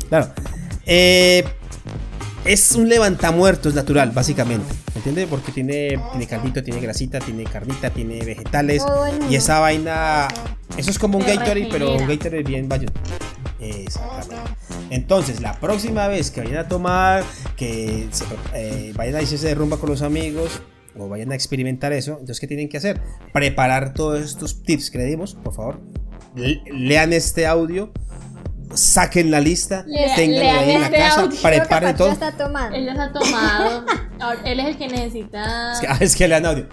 [0.09, 0.33] Claro.
[0.85, 1.45] Eh,
[2.45, 4.75] es un levantamuertos natural, básicamente.
[4.95, 5.27] ¿Entiendes?
[5.29, 8.83] Porque tiene, tiene caldito, tiene grasita, tiene carnita, tiene vegetales.
[9.29, 10.29] y esa vaina.
[10.77, 12.93] Eso es como un Gatorade, pero un Gatorade bien bayón.
[13.61, 14.51] Exactamente.
[14.91, 17.25] Entonces, la próxima vez que vayan a tomar,
[17.57, 18.09] que
[18.55, 20.63] eh, vayan a irse de rumba con los amigos,
[20.99, 23.01] o vayan a experimentar eso, entonces, ¿qué tienen que hacer?
[23.33, 25.81] Preparar todos estos tips que le dimos, por favor.
[26.35, 27.93] lean este audio
[28.75, 29.85] saquen la lista,
[30.17, 32.13] tenganla ahí en la este casa, preparen todo.
[32.13, 32.77] Está tomando.
[32.77, 33.85] Él ya está tomado.
[34.45, 35.73] él es el que necesita.
[35.73, 36.67] Es que, ah, es que le han audio.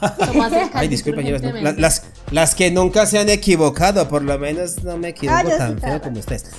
[0.74, 1.26] Ay, disculpen,
[1.80, 5.78] las, las, que nunca se han equivocado, por lo menos no me equivoco ah, tan
[5.78, 6.50] feo como ustedes.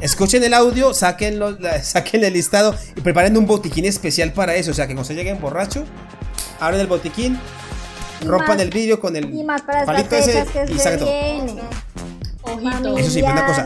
[0.00, 1.40] Escuchen el audio, saquen,
[1.82, 4.72] saquen el listado y preparen un botiquín especial para eso.
[4.72, 5.84] O sea, que cuando se lleguen borracho,
[6.60, 7.38] abren el botiquín,
[8.24, 9.46] rompan el vídeo con el
[9.86, 11.10] palito ese y saquen todo.
[12.96, 13.64] Eso sí, una cosa.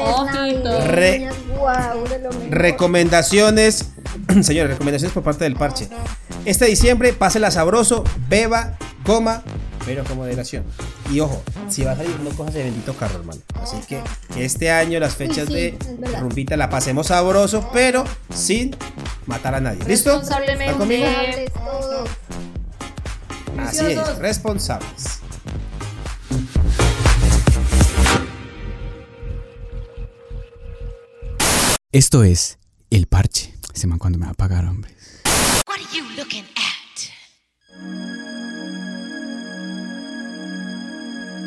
[2.51, 3.91] recomendaciones,
[4.43, 5.89] señores, recomendaciones por parte del parche.
[6.45, 9.43] Este diciembre, pásela sabroso, beba, coma,
[9.85, 10.65] pero con moderación.
[11.11, 13.41] Y ojo, si va a salir, no cojas de bendito carro, hermano.
[13.61, 14.01] Así que,
[14.37, 15.77] este año las fechas de
[16.21, 18.77] rumbita la pasemos sabroso, pero sin
[19.27, 19.85] matar a nadie.
[19.87, 20.19] ¿Listo?
[20.19, 21.53] Responsablemente.
[23.59, 25.21] Así es, responsables.
[31.93, 33.53] Esto es El Parche.
[33.75, 34.95] Se man cuando me va a pagar, hombre.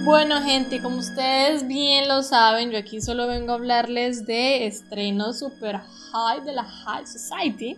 [0.04, 5.40] Bueno, gente, como ustedes bien lo saben, yo aquí solo vengo a hablarles de estrenos
[5.40, 5.80] super
[6.12, 7.78] high de la High Society.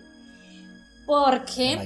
[1.06, 1.78] Porque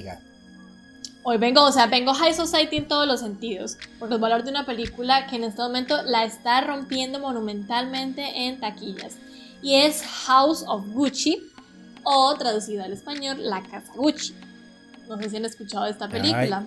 [1.24, 3.78] oh hoy vengo, o sea, vengo High Society en todos los sentidos.
[4.00, 7.20] Porque os voy a hablar de una película que en este momento la está rompiendo
[7.20, 9.18] monumentalmente en taquillas.
[9.62, 11.52] Y es House of Gucci
[12.04, 14.34] o traducido al español La Casa Gucci.
[15.08, 16.66] No sé si han escuchado esta película.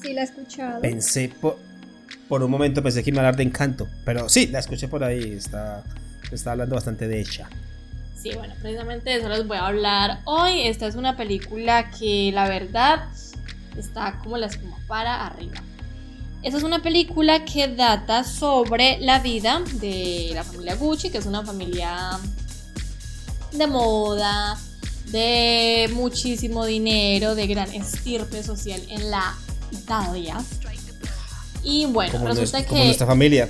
[0.00, 0.80] Sí, la he escuchado.
[0.80, 1.58] Pensé por,
[2.28, 5.04] por un momento pensé que iba a hablar de Encanto, pero sí, la escuché por
[5.04, 5.84] ahí, está,
[6.32, 7.48] está hablando bastante de ella.
[8.16, 10.62] Sí, bueno, precisamente de eso les voy a hablar hoy.
[10.62, 13.08] Esta es una película que la verdad
[13.76, 15.62] está como la espuma para arriba.
[16.44, 21.24] Esta es una película que data sobre la vida de la familia Gucci, que es
[21.24, 22.20] una familia
[23.52, 24.60] de moda,
[25.06, 29.34] de muchísimo dinero, de gran estirpe social en la
[29.70, 30.36] Italia.
[31.62, 33.48] Y bueno, Como, resulta como que nuestra familia.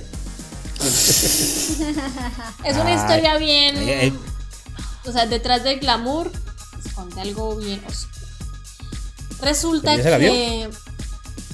[2.63, 3.75] es una historia bien...
[3.77, 4.13] ay, ay.
[5.03, 6.31] O sea, detrás del glamour
[6.83, 8.15] esconde algo bien oscuro.
[9.41, 10.69] Resulta ¿Pero ya se la que.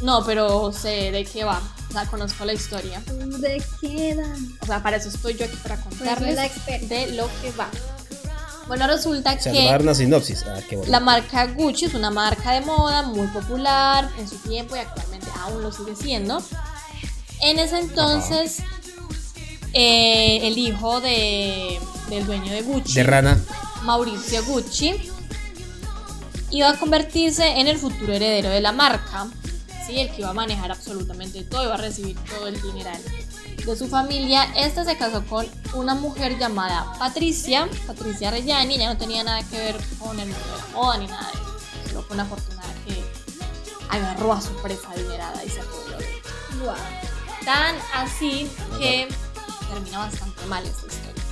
[0.02, 1.62] No, pero sé de qué va.
[1.90, 3.02] O sea, conozco la historia.
[3.06, 4.36] ¿Dónde queda?
[4.62, 7.70] O sea, para eso estoy yo aquí para Por eso contarles de lo que va.
[8.68, 10.44] Bueno, resulta O sea, va que dar una sinopsis.
[10.48, 10.92] Ah, qué bueno.
[10.92, 15.28] la marca Gucci es una marca de moda muy popular en su tiempo y actualmente
[15.40, 16.42] aún lo sigue siendo.
[17.42, 18.60] En ese entonces,
[19.74, 22.94] eh, el hijo de, del dueño de Gucci.
[22.94, 23.38] De rana.
[23.84, 24.96] Maurizio Gucci
[26.52, 29.28] iba a convertirse en el futuro heredero de la marca,
[29.92, 30.00] ¿sí?
[30.00, 33.02] el que iba a manejar absolutamente todo, iba a recibir todo el dineral
[33.66, 34.52] de su familia.
[34.56, 39.58] Este se casó con una mujer llamada Patricia, Patricia Reggiani, ella no tenía nada que
[39.58, 42.74] ver con el mundo de la moda ni nada de eso, solo fue una afortunada
[42.86, 43.04] que
[43.90, 46.22] agarró a su presa adinerada y se apoderó de ella.
[46.64, 46.78] Guau.
[47.46, 48.50] Tan así
[48.80, 49.08] que
[49.70, 51.24] termina bastante mal esta historia.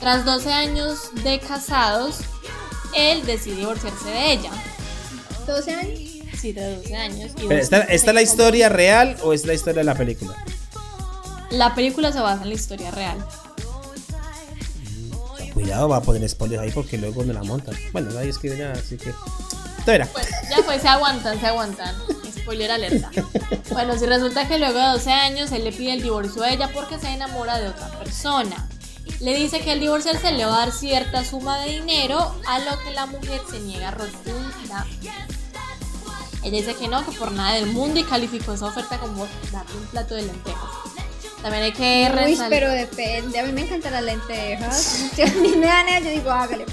[0.00, 2.18] Tras 12 años de casados,
[2.94, 4.50] él decide divorciarse de ella.
[5.46, 6.13] 12 años.
[6.44, 7.32] Sí, de 12 años.
[7.38, 9.94] y Pero, ¿está, después ¿Está se la historia real o es la historia de la
[9.94, 10.34] película?
[11.48, 13.16] La película se basa en la historia real.
[15.54, 17.74] Cuidado, va a poner spoilers ahí porque luego no la montan.
[17.92, 19.14] Bueno, nadie escribe nada, así que.
[19.86, 20.06] Bueno,
[20.50, 21.94] ya pues se aguantan, se aguantan.
[22.38, 23.10] Spoiler alerta.
[23.72, 26.68] Bueno, si resulta que luego de 12 años él le pide el divorcio a ella
[26.74, 28.68] porque se enamora de otra persona.
[29.20, 32.78] Le dice que al divorciarse le va a dar cierta suma de dinero, a lo
[32.80, 35.43] que la mujer se niega rotundamente.
[36.44, 39.76] Ella dice que no, que por nada del mundo y calificó esa oferta como darle
[39.78, 40.70] un plato de lentejas.
[41.42, 42.48] También hay que Uy, resaltar.
[42.48, 43.38] pero depende.
[43.38, 44.76] A mí me encantan las lentejas.
[45.14, 46.64] Si a mí me dan yo digo, hágale.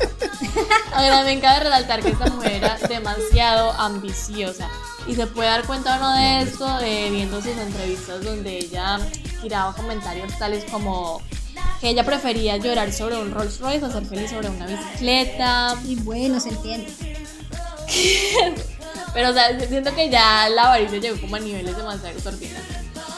[0.94, 4.70] Ahora, me cabe resaltar que esta mujer era demasiado ambiciosa.
[5.08, 9.00] Y se puede dar cuenta uno de esto eh, viendo sus entrevistas donde ella
[9.42, 11.22] tiraba comentarios tales como
[11.82, 15.76] que ella prefería llorar sobre un Rolls Royce o ser feliz sobre una bicicleta.
[15.86, 16.94] Y bueno, se entiende.
[19.13, 22.78] Pero o sea, siento que ya la avaricia llegó como a niveles demasiado exorbitantes.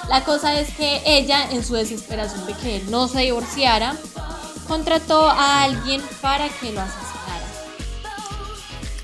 [0.10, 3.95] La cosa es que ella, en su desesperación de que él no se divorciara,
[4.67, 7.47] contrató a alguien para que lo asesinara.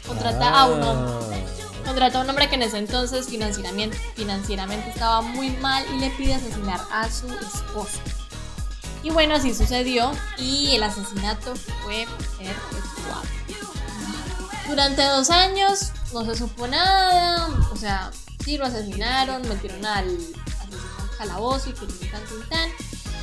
[0.07, 1.43] Contrata a un hombre.
[1.85, 6.09] Contrata a un hombre que en ese entonces financieramente, financieramente estaba muy mal y le
[6.11, 7.99] pide asesinar a su esposo.
[9.01, 12.05] Y bueno, así sucedió y el asesinato fue
[12.37, 13.23] perpetuado.
[14.67, 18.11] Durante dos años no se supo nada, o sea,
[18.43, 22.69] sí lo asesinaron, metieron al asesino calabozo y que tan, tan, tan.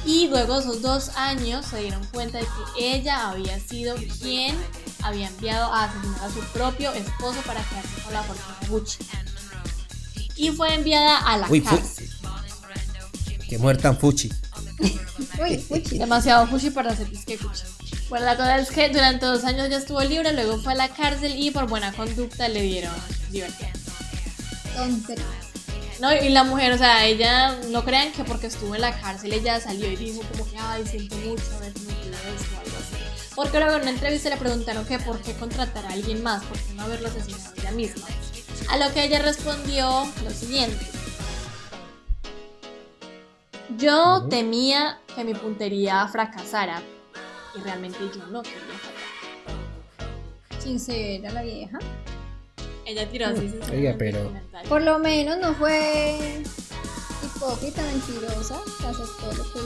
[0.04, 4.56] Y luego esos dos años se dieron cuenta de que ella había sido quien
[5.02, 8.98] había enviado a asesinar a su propio esposo para quedarse con la fortuna de Gucci.
[10.36, 12.08] Y fue enviada a la Uy, cárcel.
[13.48, 14.30] Que mujer tan fuchi.
[15.40, 15.98] Uy, fuchi.
[15.98, 17.64] Demasiado Gucci para hacer disque Gucci.
[18.08, 20.88] Bueno, la cosa es que durante dos años ya estuvo libre, luego fue a la
[20.88, 22.94] cárcel y por buena conducta le dieron
[23.32, 23.66] libertad.
[26.00, 29.32] No, y la mujer, o sea, ella, no crean que porque estuvo en la cárcel
[29.32, 33.32] ella salió y dijo como que, ay, siento mucho haber cometido esto o algo así.
[33.34, 36.58] Porque luego en una entrevista le preguntaron que por qué contratar a alguien más, por
[36.58, 38.06] qué no haberlo asesinado ella misma.
[38.70, 40.86] A lo que ella respondió lo siguiente.
[43.78, 46.82] Yo temía que mi puntería fracasara
[47.58, 50.62] y realmente yo no quería fallar.
[50.62, 51.78] Sincera la vieja.
[52.84, 54.30] Ella tiró así Oiga, pero-.
[54.68, 56.42] Por lo menos no fue
[57.24, 58.60] hipócrita, mentirosa.
[58.80, 59.60] que aceptó lo que.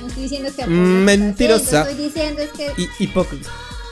[0.00, 1.82] No estoy diciendo que lo que Mentirosa.
[1.82, 3.50] haciendo, Estoy diciendo es que Y hipócrita.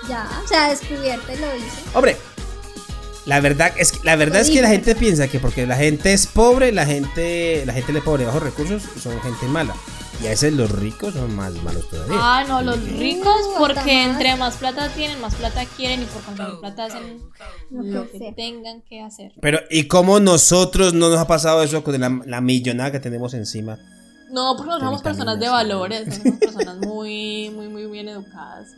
[0.08, 1.66] ya, o sea, descubierta y lo hizo.
[1.94, 2.16] Hombre,
[3.26, 6.12] la verdad es que la verdad es que la gente piensa que porque la gente
[6.14, 9.74] es pobre, la gente la gente le pobre bajos recursos son gente mala.
[10.20, 12.16] Y a veces los ricos son más malos todavía.
[12.18, 16.58] Ah, no, los ricos, porque entre más plata tienen, más plata quieren y por conseguir
[16.58, 17.20] plata hacen
[17.70, 19.32] Lo que tengan que hacer.
[19.40, 23.32] Pero ¿y cómo nosotros no nos ha pasado eso con la, la millonada que tenemos
[23.34, 23.78] encima?
[24.30, 28.68] No, porque no somos personas de valores, somos personas muy, muy, muy bien educadas.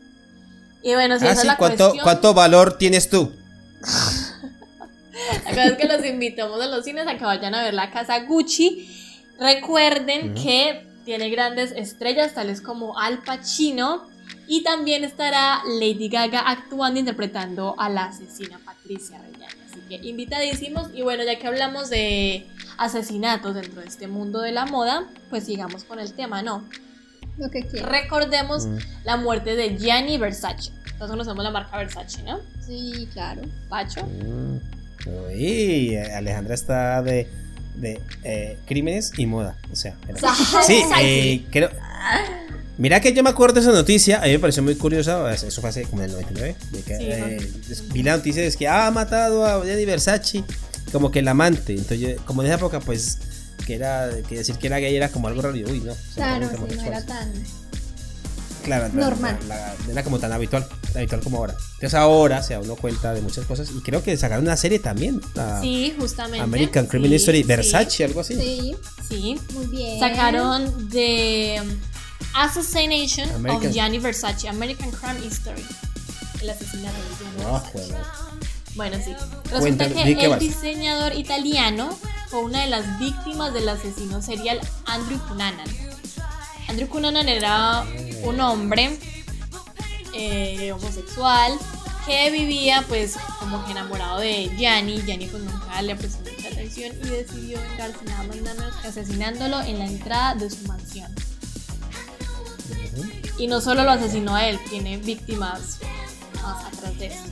[0.82, 3.32] Y bueno, si ah, esa sí, es la ¿cuánto, cuestión, ¿cuánto valor tienes tú?
[5.44, 7.90] la cosa es que los invitamos a los cines a que vayan a ver la
[7.90, 8.88] casa Gucci.
[9.38, 14.06] Recuerden que tiene grandes estrellas tales como Al Pacino
[14.46, 19.52] y también estará Lady Gaga actuando interpretando a la asesina Patricia Reyana.
[19.68, 22.46] Así que invitadísimos y bueno, ya que hablamos de
[22.78, 26.62] asesinatos dentro de este mundo de la moda, pues sigamos con el tema, ¿no?
[27.38, 27.90] Lo que quieras.
[27.90, 28.76] Recordemos Mm.
[29.02, 30.70] la muerte de Gianni Versace.
[30.96, 32.38] Todos conocemos la marca Versace, ¿no?
[32.64, 33.42] Sí, claro.
[33.68, 34.06] Pacho.
[34.06, 34.58] Mm.
[35.26, 37.26] Uy, Alejandra está de,
[37.76, 39.56] de eh, crímenes y moda.
[39.72, 40.18] O sea, era-
[40.66, 41.70] sí, eh, creo.
[42.78, 45.60] Mira que yo me acuerdo de esa noticia, a mí me pareció muy curiosa, eso
[45.60, 47.52] fue hace como en el 99, de que, Sí, eh,
[47.92, 50.42] vi la noticia de que ah, ha matado a Gianni Versace,
[50.90, 53.18] como que el amante, entonces yo- como en esa época pues
[53.66, 56.48] que era, que decir que era gay era como algo raro, y, uy no, Claro,
[56.48, 57.30] sí, no era tan.
[58.62, 59.38] Claro, la- Normal.
[59.48, 61.54] la- la- era como tan habitual, tan habitual como ahora.
[61.74, 64.78] Entonces ahora se da uno cuenta de muchas cosas y creo que sacaron una serie
[64.78, 66.40] también, la Sí, justamente.
[66.40, 68.34] American Criminal Sí, History, sí, Versace, algo así.
[68.36, 68.76] Sí,
[69.08, 69.40] Sí.
[69.54, 69.98] muy bien.
[70.00, 71.60] Sacaron de
[72.34, 75.64] Assassination American- of Gianni Versace, American Crime History.
[76.40, 77.92] El asesinato de Gianni Ah, Versace.
[77.92, 78.06] bueno.
[78.76, 79.14] Bueno, sí.
[79.50, 80.38] Resulta que ¿de qué el vas?
[80.40, 81.96] diseñador italiano
[82.28, 85.66] fue una de las víctimas del asesino serial Andrew Cunanan.
[86.68, 87.84] Andrew Cunanan era
[88.24, 88.98] un hombre
[90.14, 91.52] eh, homosexual
[92.06, 95.02] que vivía pues como que enamorado de Gianni.
[95.02, 98.88] Gianni pues nunca le prestó mucha atención y decidió vengarse nada más nada menos que
[98.88, 101.12] asesinándolo en la entrada de su mansión.
[103.38, 105.78] Y no solo lo asesinó a él, tiene víctimas
[106.42, 107.30] más atrás de esto.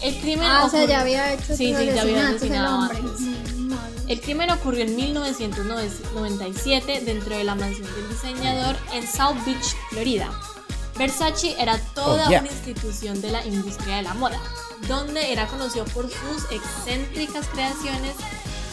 [0.00, 3.53] El crimen Ah, o sea, ya había hecho Sí, sí, ya había asesinado antes.
[4.08, 10.30] El crimen ocurrió en 1997 dentro de la mansión del diseñador en South Beach, Florida.
[10.96, 12.40] Versace era toda Oh, yeah.
[12.40, 14.38] una institución de la industria de la moda,
[14.86, 18.14] donde era conocido por sus excéntricas creaciones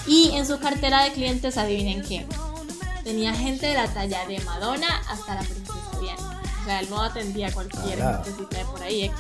[0.06, 2.28] y en su cartera de clientes, adivinen qué,
[3.04, 6.42] tenía gente de la talla de Madonna hasta la princesa Diana.
[6.62, 8.22] O sea, él no atendía a cualquier Ah.
[8.24, 9.06] de por ahí.
[9.06, 9.16] X.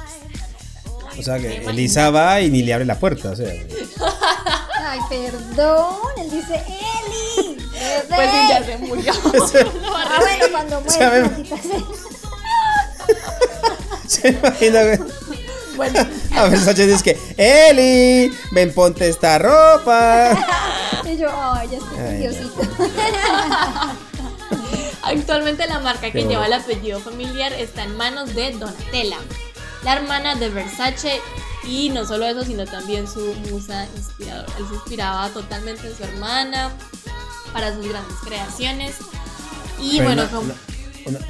[1.17, 1.57] O sea que.
[1.57, 3.47] Elisa va y ni le abre la puerta, o sea.
[4.87, 5.95] Ay, perdón.
[6.17, 7.55] Él dice, Eli.
[7.55, 8.03] bebé".
[8.15, 9.13] Pues sí, ya se murió.
[10.13, 11.79] Ah, bueno, cuando O sea, muere, maldita sea.
[14.07, 14.99] Se imagina, güey.
[15.77, 15.99] bueno,
[16.35, 20.33] A Versace dice que, Eli, ven ponte esta ropa.
[21.05, 22.61] Y yo, ay, ya estoy Ay, Diosito.
[25.03, 29.17] Actualmente la marca que lleva el apellido familiar está en manos de Donatella,
[29.83, 31.19] la hermana de Versace
[31.63, 34.51] y no solo eso, sino también su musa inspiradora.
[34.57, 36.71] Él se inspiraba totalmente en su hermana
[37.53, 38.95] para sus grandes creaciones.
[39.79, 40.41] Y Pero bueno, una- como-
[41.05, 41.27] una- una-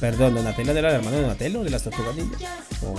[0.00, 2.38] Perdón, Donatello era la hermana de Donatello, de las tortugas ninja.
[2.82, 2.94] Oh,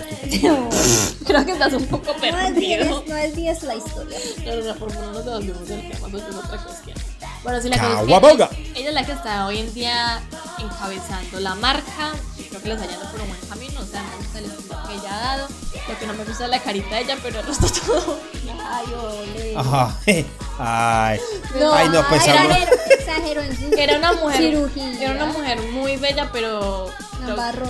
[1.26, 3.04] creo que estás un poco No perdido.
[3.08, 4.20] no es bien la historia.
[4.46, 6.98] No, no, no, por favor, no nos desviemos del tema, porque es otra cuestión.
[7.44, 10.22] Bueno, sí, la cosa es que ella es la que está hoy en día
[10.60, 12.12] encabezando la marca.
[12.50, 13.80] Creo que la está yendo por un buen camino.
[13.80, 15.48] O sea, me gusta el estilo que ella ha dado.
[15.88, 18.20] Lo que no me gusta es la carita de ella, pero el resto todo.
[18.64, 19.56] Ay, ole.
[19.58, 19.98] Ajá.
[20.60, 21.20] Ay.
[21.60, 24.38] No, Ay, no, pues exagero, exagero en su Era una mujer.
[24.38, 25.02] cirugía.
[25.02, 26.92] Era una mujer muy bella, pero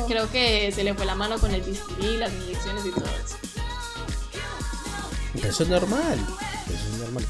[0.08, 3.38] creo, que se le fue la mano con el bisturí, las inyecciones y todo eso.
[5.48, 6.20] Eso es normal.
[6.68, 7.26] Eso es normal.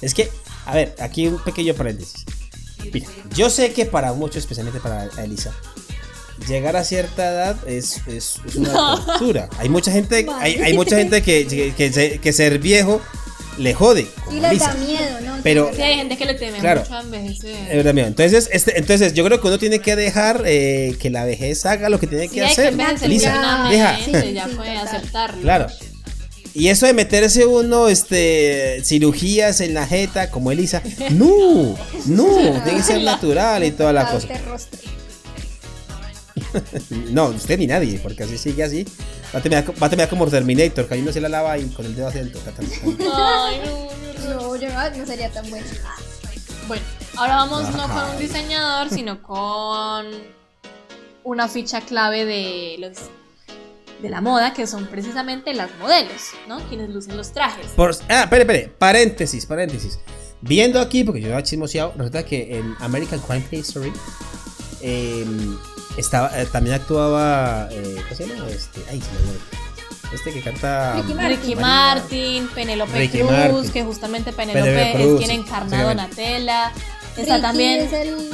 [0.00, 0.32] Es que,
[0.70, 2.24] a ver, aquí un pequeño paréntesis.
[2.92, 3.06] Mira,
[3.36, 5.52] yo sé que para muchos, especialmente para Elisa,
[6.48, 9.48] llegar a cierta edad es, es, es una tortura.
[9.58, 13.00] Hay mucha gente, hay, hay mucha gente que, que, que se- que ser viejo
[13.58, 14.06] le jode.
[14.32, 14.68] Y Elisa.
[14.68, 15.36] da miedo, ¿no?
[15.42, 16.80] Pero- Sí, hay gente que le teme Claro.
[16.80, 17.86] mucho a envejecer.
[17.86, 21.90] Entonces, este, entonces, yo creo que uno tiene que dejar eh, que la vejez haga
[21.90, 22.68] lo que tiene Sí, que que hacer.
[23.02, 23.96] Elisa, dignamente, deja.
[24.22, 24.88] Sí, ya sí, fue total.
[24.88, 25.42] aceptarlo.
[25.42, 25.66] Claro.
[26.52, 32.78] Y eso de meterse uno, este, cirugías en la jeta, como Elisa, no, no, tiene
[32.78, 34.28] que ser natural y toda la cosa.
[37.10, 38.84] No, usted ni nadie, porque así sigue así,
[39.32, 41.66] va a terminar, va a terminar como Terminator, que ahí uno se la lava y
[41.68, 42.40] con el dedo hacia adentro.
[43.14, 44.40] Ay, no, no, no.
[44.42, 45.66] No, yo no, no sería tan bueno.
[46.66, 46.82] Bueno,
[47.16, 50.06] ahora vamos no con un diseñador, sino con
[51.24, 52.98] una ficha clave de los
[54.00, 56.58] de la moda, que son precisamente las modelos, ¿no?
[56.68, 57.66] Quienes lucen los trajes.
[57.76, 59.98] Por, ah, espere, espere, paréntesis, paréntesis.
[60.40, 63.92] Viendo aquí, porque yo he chismoseado, resulta que en American Crime History
[64.80, 65.26] eh,
[65.96, 68.48] estaba, eh, también actuaba, eh, ¿cómo se llama?
[68.48, 69.40] Este, ay, se me olvidó.
[70.12, 70.94] Este que canta...
[70.96, 71.28] Ricky Martin.
[71.30, 72.48] Ricky Martin,
[72.92, 73.70] Ricky Cruz, Martin.
[73.70, 75.84] que justamente Penélope es Cruz, quien encarna a.
[75.84, 76.72] Donatella.
[77.16, 77.80] Está Ricky también.
[77.80, 78.30] es el-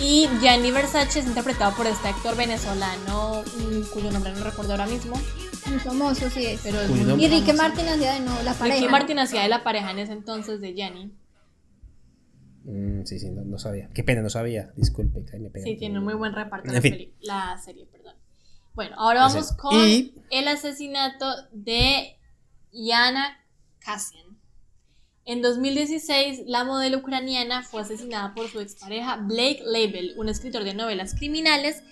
[0.00, 4.86] Y Gianni Versace es interpretado por este actor venezolano, mm, cuyo nombre no recuerdo ahora
[4.86, 5.14] mismo.
[5.66, 6.60] muy famoso, sí es.
[6.62, 7.62] Pero es muy Y Ricky famoso.
[7.62, 8.80] Martin hacía de no, la pareja.
[8.80, 8.88] Ricky.
[8.90, 11.10] Martin hacía de la pareja en ese entonces de Gianni.
[12.64, 13.88] Mm, sí, sí, no, no sabía.
[13.94, 14.72] Qué pena, no sabía.
[14.76, 15.64] Disculpe, que ahí me pega.
[15.64, 17.14] Sí, tiene muy buen reparto En la, fin.
[17.20, 18.14] la serie, perdón.
[18.74, 22.16] Bueno, ahora vamos con Y- el asesinato de
[22.72, 23.38] Yana
[23.78, 24.33] Kassian.
[25.26, 30.74] En 2016, la modelo ucraniana fue asesinada por su expareja Blake Label, un escritor de
[30.74, 31.82] novelas criminales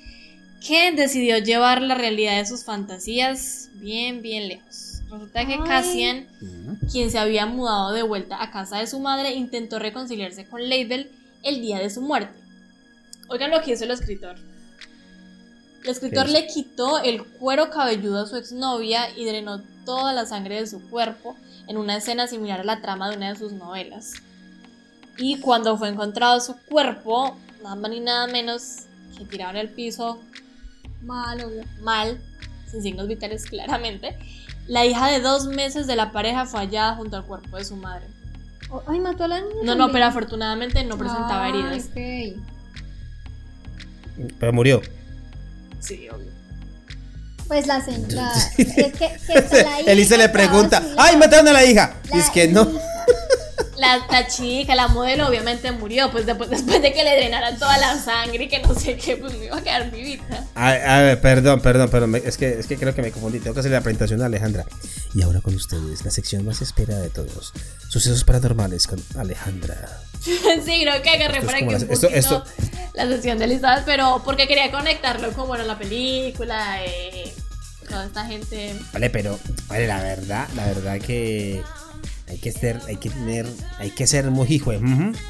[0.66, 5.00] que decidió llevar la realidad de sus fantasías bien, bien lejos.
[5.10, 5.58] Resulta que.
[5.64, 6.28] Cassian
[6.90, 11.10] quien se había mudado de vuelta a casa de su madre, intentó reconciliarse con Label
[11.42, 12.38] el día de su muerte.
[13.28, 14.36] Oigan lo que hizo el escritor.
[15.82, 20.60] El escritor le quitó el cuero cabelludo a su exnovia y drenó toda la sangre
[20.60, 21.34] de su cuerpo
[21.68, 24.14] en una escena similar a la trama de una de sus novelas.
[25.18, 28.84] Y cuando fue encontrado su cuerpo, nada más ni nada menos
[29.16, 30.20] que tirado en el piso,
[31.02, 31.64] Malo, obvio.
[31.82, 32.20] mal,
[32.70, 34.16] sin signos vitales claramente,
[34.68, 37.76] la hija de dos meses de la pareja fue hallada junto al cuerpo de su
[37.76, 38.06] madre.
[38.70, 39.54] Oh, Ay, mató a la niña.
[39.64, 41.86] No, no, pero afortunadamente no presentaba Ay, heridas.
[41.90, 41.98] ok.
[44.38, 44.80] Pero murió.
[45.80, 46.31] Sí, obvio.
[47.52, 48.32] Pues la señora.
[48.56, 49.12] es que, que
[49.62, 50.82] la hija Elise le pregunta.
[50.96, 51.96] ¡ay, mataron a la hija!
[52.08, 52.66] La Y es que no.
[53.82, 57.76] La, la chica, la modelo, obviamente murió, pues después, después de que le drenaran toda
[57.78, 60.44] la sangre y que no sé qué, pues me iba a quedar vivita.
[60.54, 62.14] A, a ver, perdón, perdón, perdón.
[62.24, 63.40] Es que, es que creo que me confundí.
[63.40, 64.64] Tengo que hacer la presentación a Alejandra.
[65.14, 67.52] Y ahora con ustedes, la sección más esperada de todos.
[67.88, 69.76] Sucesos paranormales con Alejandra.
[70.22, 72.44] sí, creo que agarré Esto como un esto- esto-
[72.94, 77.34] la sesión de Elizabeth, pero porque quería conectarlo con, bueno, la película, eh,
[77.88, 78.76] toda esta gente.
[78.92, 81.60] Vale, pero, vale, la verdad, la verdad que
[82.32, 83.46] hay que ser, hay que tener,
[83.78, 84.72] hay que ser muy hijo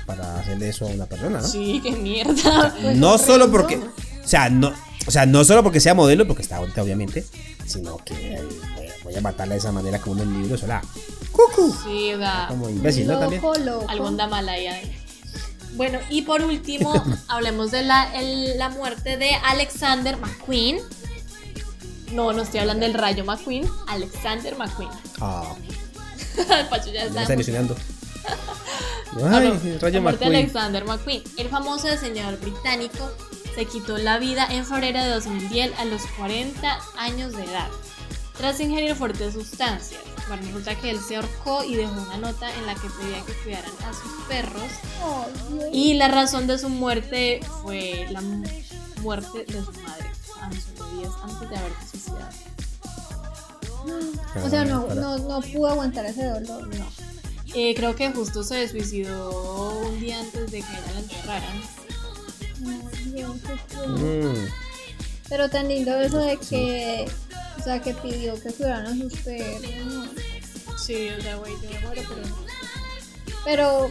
[0.07, 1.47] para hacerle eso a una persona, ¿no?
[1.49, 2.75] Sí, qué mierda.
[2.95, 4.73] no solo porque, o sea, no,
[5.07, 7.27] o sea, no solo porque sea modelo, porque está bonita obviamente,
[7.67, 8.43] sino que eh,
[9.03, 10.81] voy, a matarla de esa manera como en el libro, sola.
[11.33, 11.75] ¡Cucu!
[11.85, 13.19] Sí, sea, Como imbécil, ¿no?
[13.19, 13.43] También.
[13.89, 14.99] Algún mala ahí adentro.
[15.75, 16.93] Bueno, y por último,
[17.29, 20.79] hablemos de la, el- la muerte de Alexander McQueen.
[22.13, 24.91] No, no estoy hablando del rayo McQueen, Alexander McQueen.
[25.21, 25.55] Ah,
[26.71, 27.23] Pacho ya está.
[27.23, 27.77] está ilusionando.
[29.31, 30.35] Ay, no, rayo muerte de McQueen.
[30.37, 31.23] Alexander McQueen.
[31.37, 33.11] El famoso diseñador británico
[33.55, 37.69] se quitó la vida en febrero de 2010 a los 40 años de edad.
[38.39, 40.01] Tras ingerir fuertes sustancias.
[40.29, 43.33] Bueno, resulta que él se ahorcó y dejó una nota en la que pedía que
[43.45, 44.63] cuidaran a sus perros.
[45.73, 48.49] Y la razón de su muerte fue la mu-
[49.03, 50.11] muerte de su madre,
[50.41, 52.29] a solo días antes de haberse suicidado.
[54.45, 56.69] O sea, no, no, no pudo aguantar ese dolor.
[56.77, 56.87] No.
[57.55, 61.63] Eh, creo que justo se suicidó un día antes de que ella la enterraran.
[63.13, 63.37] Dios.
[63.89, 64.47] Mm.
[65.29, 67.07] Pero tan lindo eso de que,
[67.59, 69.61] o sea, que pidió que cuidaran a sus perros.
[69.87, 70.05] ¿no?
[70.79, 72.23] Sí, o sea, güey, yo me muero, pero.
[73.45, 73.91] Pero,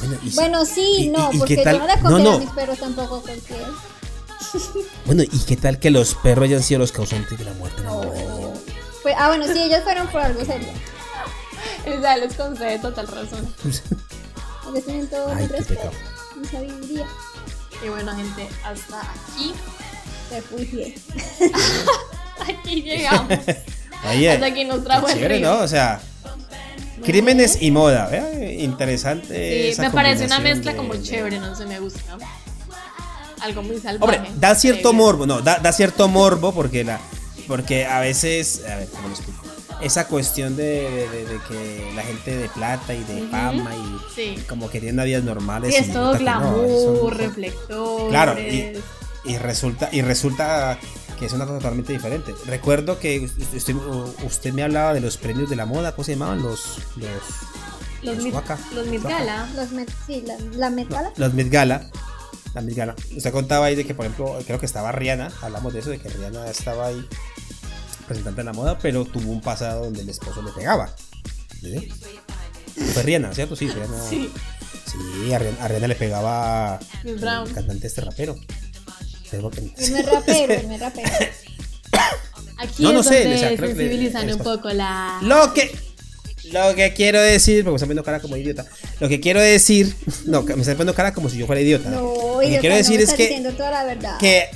[0.00, 2.36] Bueno, y bueno, sí, y- no, y- porque yo no le no, confiero no.
[2.36, 3.68] a mis perros tampoco cualquiera.
[5.06, 7.90] bueno, ¿y qué tal que los perros hayan sido los causantes de la muerte la
[7.92, 8.26] mujer?
[9.02, 10.68] Pues, ah, bueno, sí, ellos fueron por algo serio.
[11.86, 13.54] O sea, les concede total razón.
[13.64, 15.92] Ellos tienen todo Ay, qué respeto pecado.
[16.42, 17.06] y sabiduría.
[17.84, 19.52] Y bueno, gente, hasta aquí.
[20.30, 20.94] Te fui fiel.
[22.40, 23.32] Aquí llegamos.
[24.10, 25.50] Oye, Hasta aquí nos trajo qué el chévere, río.
[25.54, 25.60] ¿no?
[25.60, 26.00] O sea,
[27.04, 28.52] crímenes y moda, ¿vea?
[28.52, 29.34] Interesante.
[29.62, 32.00] Sí, esa me parece una mezcla de- como de- chévere, no sé, me gusta.
[33.42, 34.16] Algo muy salvaje.
[34.18, 36.98] Hombre, da cierto morbo, no, da, da cierto morbo porque la
[37.50, 39.42] porque a veces, a ver, ¿cómo lo explico?
[39.82, 44.14] Esa cuestión de, de- de- de que la gente de plata y de fama y
[44.14, 44.42] Sí.
[44.48, 45.74] como que tienen vidas normales.
[45.74, 46.68] Sí, es y todo no, glamour,
[47.00, 48.08] son- reflectores.
[48.10, 48.78] Claro, y,
[49.24, 50.78] y resulta y resulta
[51.18, 52.32] que es una cosa totalmente diferente.
[52.46, 53.74] Recuerdo que usted,
[54.24, 56.42] usted me hablaba de los premios de la moda, ¿cómo se llamaban?
[56.42, 57.08] Los los
[58.02, 58.58] los, los mit, los Waka.
[59.08, 59.48] Gala.
[59.56, 61.12] Los met, sí, la, la.
[61.16, 61.90] Los Met Gala.
[62.54, 62.96] La.
[63.16, 65.30] Usted contaba ahí de que, por ejemplo, creo que estaba Rihanna.
[65.40, 67.06] Hablamos de eso, de que Rihanna estaba ahí
[68.10, 70.90] representante de la moda, pero tuvo un pasado donde el esposo le pegaba.
[71.60, 71.88] ¿Sí?
[72.92, 73.54] Fue Rihanna, ¿cierto?
[73.54, 74.02] Sí, Rihanna.
[74.08, 74.30] Sí.
[74.90, 77.20] Sí, a Rihanna, a Rihanna le pegaba el
[77.54, 78.36] cantante este rapero.
[79.32, 81.08] Es rapero, no es rapero.
[82.58, 85.20] Aquí No, no sé, donde o sea, que un poco la...
[85.22, 85.70] Lo que.
[86.52, 88.66] Lo que quiero decir, porque me están poniendo cara como idiota.
[88.98, 89.94] Lo que quiero decir.
[90.26, 91.90] No, me están poniendo cara como si yo fuera idiota.
[91.90, 93.24] No, Lo que quiero decir es que.
[93.24, 94.18] diciendo toda la verdad.
[94.18, 94.48] Que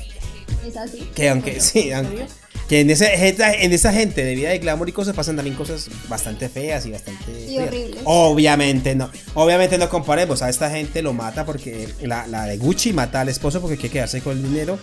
[0.66, 1.08] Es así.
[1.14, 2.26] Que aunque, sí, aunque,
[2.68, 5.88] que en, ese, en esa gente de vida de glamour y cosas pasan también cosas
[6.08, 7.46] bastante feas y bastante.
[7.50, 8.00] Y horribles.
[8.04, 9.10] Obviamente no.
[9.34, 10.40] Obviamente no comparemos.
[10.42, 11.88] A esta gente lo mata porque.
[12.02, 14.78] La, la de Gucci mata al esposo porque quiere quedarse con el dinero.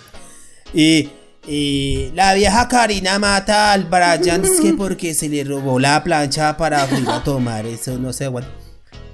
[0.74, 1.10] Y.
[1.48, 6.86] Y la vieja Karina mata al Brian que porque se le robó la plancha para
[7.00, 7.66] ir a tomar.
[7.66, 8.48] Eso no sé, bueno.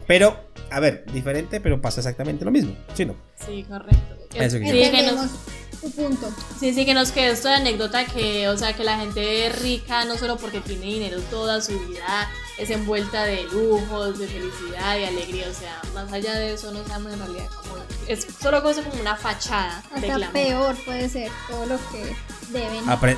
[0.07, 0.37] Pero,
[0.69, 2.75] a ver, diferente, pero pasa exactamente lo mismo.
[2.95, 3.15] ¿Sí no?
[3.45, 4.17] Sí, correcto.
[4.35, 5.29] Eso que Sí, que nos-
[5.81, 6.29] tu punto.
[6.59, 10.05] Sí, sí, que nos quedó esto de anécdota que, o sea, que la gente rica
[10.05, 15.03] no solo porque tiene dinero toda su vida es envuelta de lujos, de felicidad y
[15.03, 17.75] alegría, o sea, más allá de eso no sabemos en realidad cómo
[18.07, 20.33] es solo cosa como una fachada de Hasta glamour.
[20.33, 22.15] peor puede ser todo lo que
[22.49, 22.85] deben.
[22.87, 23.17] Apre-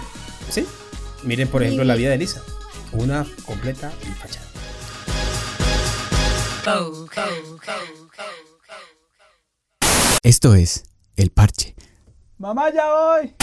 [0.49, 0.65] ¿Sí?
[1.23, 2.41] Miren, por ejemplo, la vida de Lisa.
[2.91, 4.45] Una completa y fachada.
[10.23, 10.83] Esto es
[11.15, 11.75] El Parche.
[12.39, 13.35] Mamá, ya voy.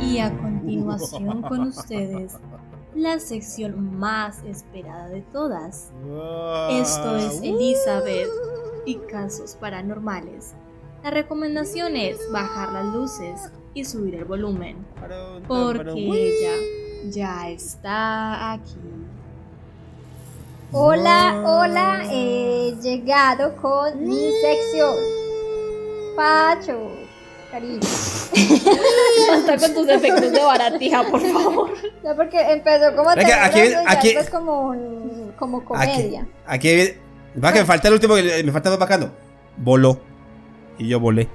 [0.00, 2.36] Y a continuación con ustedes,
[2.96, 5.92] la sección más esperada de todas.
[6.70, 8.28] Esto es Elizabeth
[8.86, 10.54] y casos paranormales.
[11.04, 14.84] La recomendación es bajar las luces y subir el volumen,
[15.46, 16.56] porque ella
[17.10, 18.76] ya está aquí.
[20.70, 24.94] Hola, hola, he llegado con mi sección.
[26.14, 26.90] Pacho,
[27.50, 27.80] cariño.
[29.28, 31.70] Basta con tus efectos de baratija, por favor.
[32.04, 33.22] No, porque empezó como aquí-
[33.86, 36.26] aquí- después como, un- como comedia.
[36.46, 36.94] Aquí, aquí
[37.42, 39.10] va que me falta el último, que me falta más bacano.
[39.56, 39.98] Voló.
[40.78, 41.28] Y yo volé.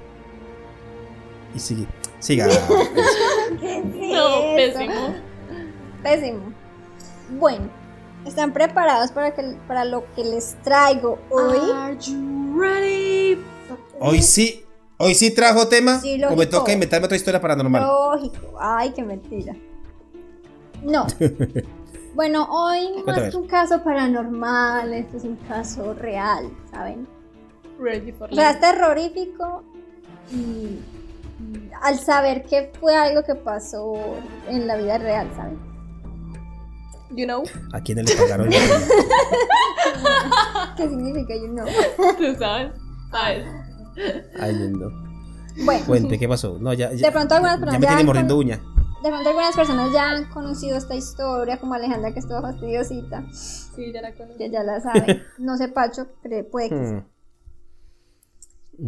[1.54, 1.86] Y sigue.
[2.18, 2.46] Siga.
[3.60, 5.14] ¿Qué es No, pésimo.
[6.04, 6.52] Pésimo.
[7.40, 7.68] Bueno,
[8.24, 11.58] ¿están preparados para, que, para lo que les traigo hoy?
[11.74, 13.42] Are you ready?
[13.98, 14.64] Hoy sí.
[14.98, 15.98] Hoy sí trajo tema.
[15.98, 17.82] Sí, o me toca inventarme otra historia paranormal.
[17.82, 18.56] Lógico.
[18.60, 19.54] Ay, qué mentira.
[20.82, 21.06] No.
[22.14, 23.26] Bueno, hoy no Cuéntame.
[23.26, 27.08] es un caso paranormal, esto es un caso real, ¿saben?
[27.80, 29.64] Ready for O sea, es terrorífico
[30.30, 30.78] y
[31.40, 33.94] y al saber que fue algo que pasó
[34.48, 35.73] en la vida real, ¿saben?
[37.10, 38.48] You know, ¿A quién le pagaron?
[40.76, 41.66] ¿Qué significa you know?
[42.16, 42.72] tú sabes,
[43.10, 43.46] sabes.
[44.40, 44.90] Ay, no.
[45.64, 46.58] Bueno, Cuente, ¿qué pasó?
[46.58, 48.60] No, ya, ya, de pronto algunas ya personas me ya tiene han mordiendo uña.
[49.02, 53.92] de pronto algunas personas ya han conocido esta historia, como Alejandra que estuvo fastidiosita, Sí,
[53.92, 54.38] ya la conozco.
[54.38, 55.22] que ya la sabe.
[55.38, 56.94] No sé, Pacho, cree- puede que sí.
[56.94, 57.04] Hmm.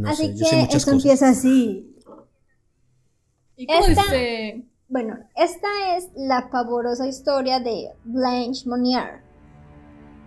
[0.02, 0.94] No Así sé, yo sé que esto cosas.
[0.94, 1.96] empieza así.
[3.56, 4.64] ¿Y cómo Esta- dice?
[4.88, 9.20] Bueno, esta es la pavorosa historia de Blanche Monnier.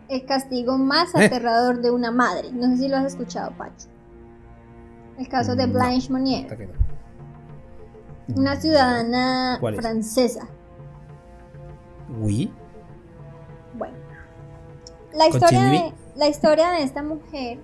[0.10, 1.26] El castigo más Eh.
[1.26, 2.52] aterrador de una madre.
[2.52, 3.88] No sé si lo has escuchado, Pacho.
[5.18, 5.74] El caso de No.
[5.74, 6.70] Blanche Monnier,
[8.36, 9.82] una ciudadana ¿Cuál es?
[9.82, 10.48] francesa.
[12.22, 12.52] Uy.
[13.78, 13.96] Bueno,
[15.14, 17.60] la historia, de, la historia de esta mujer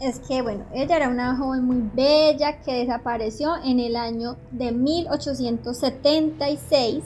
[0.00, 4.72] es que, bueno, ella era una joven muy bella que desapareció en el año de
[4.72, 7.04] 1876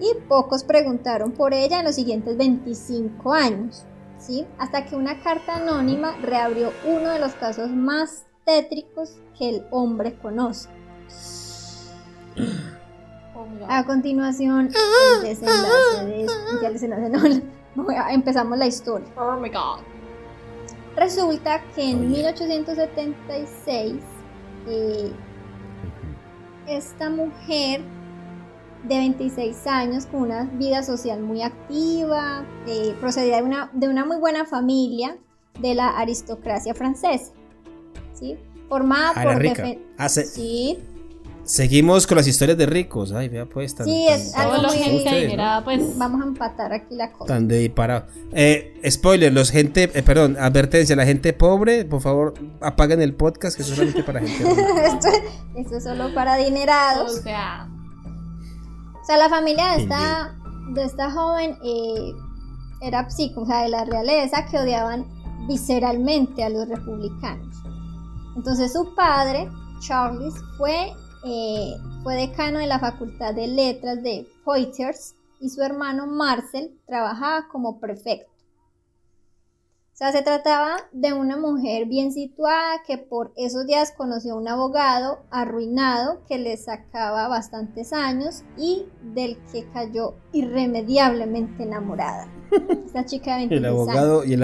[0.00, 3.84] y pocos preguntaron por ella en los siguientes 25 años,
[4.18, 4.46] ¿sí?
[4.58, 10.14] Hasta que una carta anónima reabrió uno de los casos más tétricos que el hombre
[10.14, 10.70] conoce.
[13.36, 13.46] Oh.
[13.68, 16.26] A continuación, el desenlace de
[16.62, 17.42] ya el desenlace,
[17.74, 19.06] no, voy a- empezamos la historia.
[19.18, 19.80] Oh my god.
[20.96, 22.08] Resulta que en Oye.
[22.08, 23.94] 1876
[24.68, 25.12] eh,
[26.66, 27.80] esta mujer
[28.84, 34.04] de 26 años con una vida social muy activa, eh, procedía de una, de una
[34.04, 35.16] muy buena familia
[35.60, 37.32] de la aristocracia francesa,
[38.14, 38.38] ¿sí?
[38.68, 39.66] Formada Ah, por rica.
[40.08, 40.78] Sí,
[41.50, 43.12] seguimos con las historias de ricos.
[43.12, 43.74] Ay, vea pues.
[43.74, 45.98] Tan, Sí, tan- es tan- algo adinerada, pues.
[45.98, 47.34] vamos a empatar aquí la cosa.
[47.34, 48.06] Tan de disparado.
[48.32, 53.56] Eh, spoiler, los gente, eh, perdón, advertencia, la gente pobre, por favor, apaguen el podcast
[53.56, 54.86] que es solamente para gente pobre.
[54.86, 55.08] esto,
[55.56, 57.16] esto es solo para O adinerados.
[57.22, 57.68] sea,
[59.02, 60.36] O sea, la familia de esta,
[60.74, 62.12] de esta joven eh,
[62.82, 65.04] era psico, o sea, de la realeza que odiaban
[65.48, 67.56] visceralmente a los republicanos.
[68.36, 69.48] Entonces su padre,
[69.80, 70.92] Charles, fue,
[71.24, 77.48] eh, fue decano de la Facultad de Letras de Poitiers y su hermano Marcel trabajaba
[77.48, 78.30] como prefecto.
[79.92, 84.48] sea, se trataba de una mujer bien situada que por esos días conoció a un
[84.48, 92.28] abogado arruinado que le sacaba bastantes años y del que cayó irremediablemente enamorada.
[92.86, 94.42] Esta chica de 26 El abogado y el,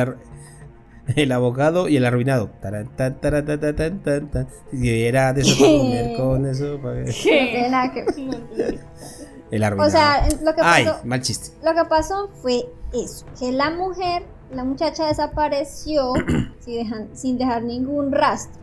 [1.14, 2.50] el abogado y el arruinado.
[2.60, 4.48] Taran, tan, taran, tan, tan,
[4.82, 6.78] era de eso para comer con eso.
[6.82, 8.80] para- No tiene nada que ver.
[9.50, 9.88] El arruinado.
[9.88, 11.56] O sea, lo que Ay, pasó, mal chiste.
[11.64, 16.14] lo que pasó fue eso, que la mujer, la muchacha desapareció
[16.58, 18.60] sin dejar, sin dejar ningún rastro.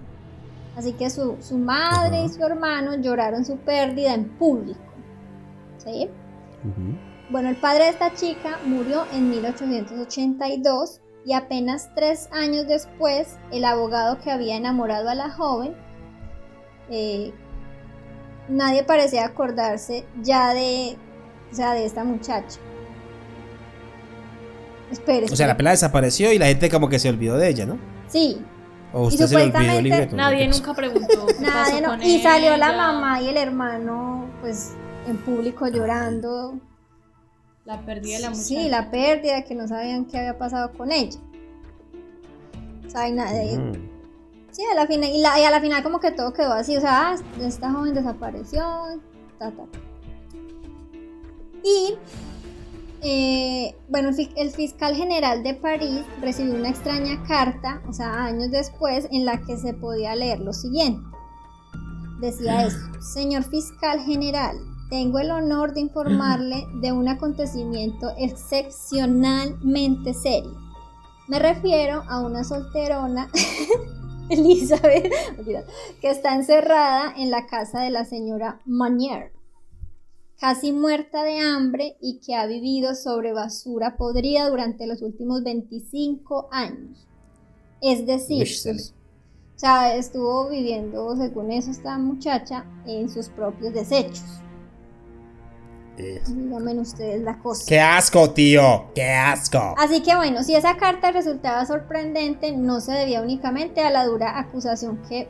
[0.75, 4.79] Así que su, su madre y su hermano lloraron su pérdida en público.
[7.29, 13.65] Bueno, el padre de esta chica murió en 1882 y apenas tres años después, el
[13.65, 15.73] abogado que había enamorado a la joven,
[16.89, 17.31] eh,
[18.49, 20.97] nadie parecía acordarse ya de,
[21.51, 22.59] o sea, de esta muchacha.
[24.91, 27.65] Espere, O sea, la pelada desapareció y la gente como que se olvidó de ella,
[27.65, 27.79] ¿no?
[28.07, 28.39] Sí,
[28.91, 30.15] O usted se le olvidó el supuestamente libreto.
[30.15, 31.25] Nadie nunca preguntó.
[31.25, 34.73] qué nadie pasó no- con y salió la mamá y el hermano, pues,
[35.07, 36.59] en público llorando.
[37.65, 38.45] La perdí de la muchacha.
[38.45, 41.19] Sí, la pérdida, que no sabían qué había pasado con ella.
[42.85, 43.71] O sea, y nada, y- Ujú.
[44.51, 46.75] sí, a la final, y, la- y a la final como que todo quedó así,
[46.75, 48.61] o sea, ah, esta joven desapareció,
[49.39, 49.63] ta, ta.
[51.63, 51.95] Y,
[53.01, 58.25] eh, bueno, el fi- el fiscal general de París recibió una extraña carta, o sea,
[58.25, 61.01] años después, en la que se podía leer lo siguiente.
[62.19, 64.57] Decía esto, señor fiscal general,
[64.93, 70.55] tengo el honor de informarle de un acontecimiento excepcionalmente serio.
[71.27, 73.27] Me refiero a una solterona,
[74.29, 75.11] Elizabeth,
[75.99, 79.31] que está encerrada en la casa de la señora Manier,
[80.39, 86.49] casi muerta de hambre y que ha vivido sobre basura podrida durante los últimos 25
[86.51, 87.07] años.
[87.81, 88.91] Es decir, sus-
[89.55, 94.21] o sea, estuvo viviendo, según eso, esta muchacha en sus propios desechos.
[95.97, 97.65] Díganme ustedes la cosa.
[97.67, 98.85] ¡Qué asco, tío!
[98.95, 99.75] ¡Qué asco!
[99.77, 104.39] Así que bueno, si esa carta resultaba sorprendente, no se debía únicamente a la dura
[104.39, 105.27] acusación que,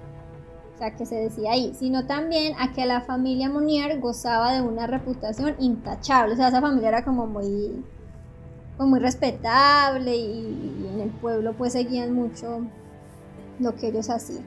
[0.76, 4.62] o sea, que se decía ahí, sino también a que la familia Monier gozaba de
[4.62, 6.34] una reputación intachable.
[6.34, 7.84] O sea, esa familia era como muy,
[8.78, 10.22] como muy respetable y,
[10.86, 12.62] y en el pueblo pues seguían mucho
[13.60, 14.44] lo que ellos hacían.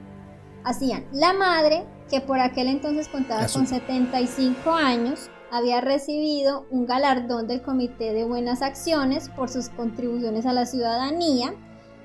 [0.64, 1.04] Hacían.
[1.12, 7.46] La madre, que por aquel entonces contaba su- con 75 años, había recibido un galardón
[7.46, 11.54] del Comité de Buenas Acciones por sus contribuciones a la ciudadanía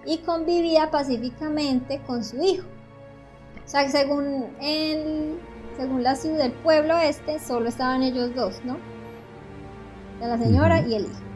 [0.06, 2.68] y convivía pacíficamente con su hijo.
[3.64, 5.40] O sea, según el,
[5.78, 8.78] según la ciudad del pueblo este, solo estaban ellos dos, ¿no?
[10.20, 11.32] La señora y el hijo.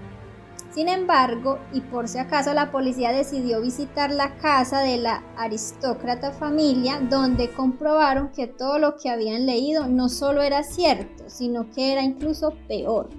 [0.75, 6.33] Sin embargo, y por si acaso, la policía decidió visitar la casa de la aristócrata
[6.33, 11.91] familia, donde comprobaron que todo lo que habían leído no solo era cierto, sino que
[11.93, 13.09] era incluso peor.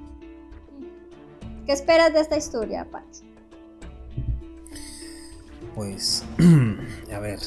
[1.66, 3.24] ¿Qué esperas de esta historia, Pacho?
[5.74, 6.24] Pues,
[7.12, 7.40] a ver.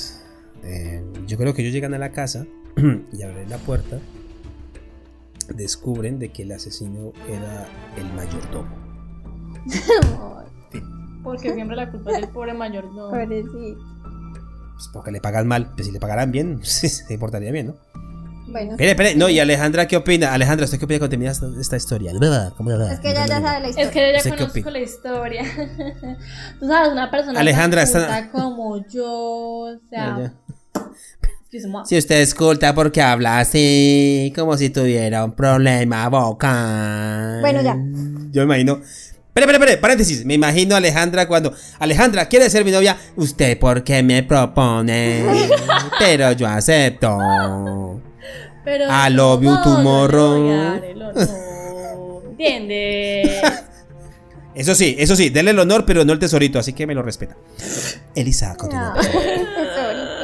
[0.63, 2.45] eh, yo creo que ellos llegan a la casa
[3.13, 3.99] y abren la puerta.
[5.55, 8.69] Descubren de que el asesino era el mayordomo.
[11.23, 13.09] Porque siempre la culpa es del pobre mayordomo.
[13.09, 13.77] Pobrecito.
[14.73, 15.73] Pues porque le pagan mal.
[15.75, 17.75] Pues si le pagaran bien, se portaría bien, ¿no?
[18.51, 19.15] Bueno, Espere, espere.
[19.15, 20.33] No, y Alejandra, ¿qué opina?
[20.33, 22.11] Alejandra, ¿usted qué opina cuando termina esta, esta historia?
[22.57, 23.85] ¿Cómo es que ella ya sabe la historia.
[23.87, 24.71] Es que yo ya ¿Usted qué conozco opina?
[24.71, 25.43] la historia.
[26.59, 30.33] Tú sabes, una persona Alejandra, tan está- como yo, o sea, Ya.
[31.85, 37.39] Si usted escucha porque habla así, como si tuviera un problema vocal.
[37.41, 37.75] Bueno, ya.
[38.31, 38.73] Yo me imagino.
[38.83, 40.25] Espere, espere, espere, paréntesis.
[40.25, 41.51] Me imagino a Alejandra cuando.
[41.79, 42.97] Alejandra, ¿quiere ser mi novia?
[43.15, 45.23] ¿Usted por qué me propone?
[45.99, 47.17] Pero yo acepto.
[48.63, 50.45] Pero I love you no, no tomorrow.
[50.83, 53.41] el honor, ¿Entiendes?
[54.55, 57.01] Eso sí, eso sí, denle el honor, pero no el tesorito, así que me lo
[57.01, 57.37] respeta.
[58.13, 58.93] Elisa, continúa.
[58.93, 60.19] No, tesorito.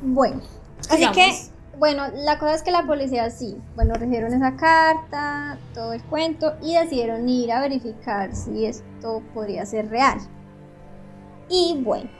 [0.00, 0.40] Bueno,
[0.88, 1.32] así que,
[1.78, 6.56] bueno, la cosa es que la policía sí, bueno, recibieron esa carta, todo el cuento,
[6.60, 10.18] y decidieron ir a verificar si esto podría ser real.
[11.48, 12.10] Y bueno,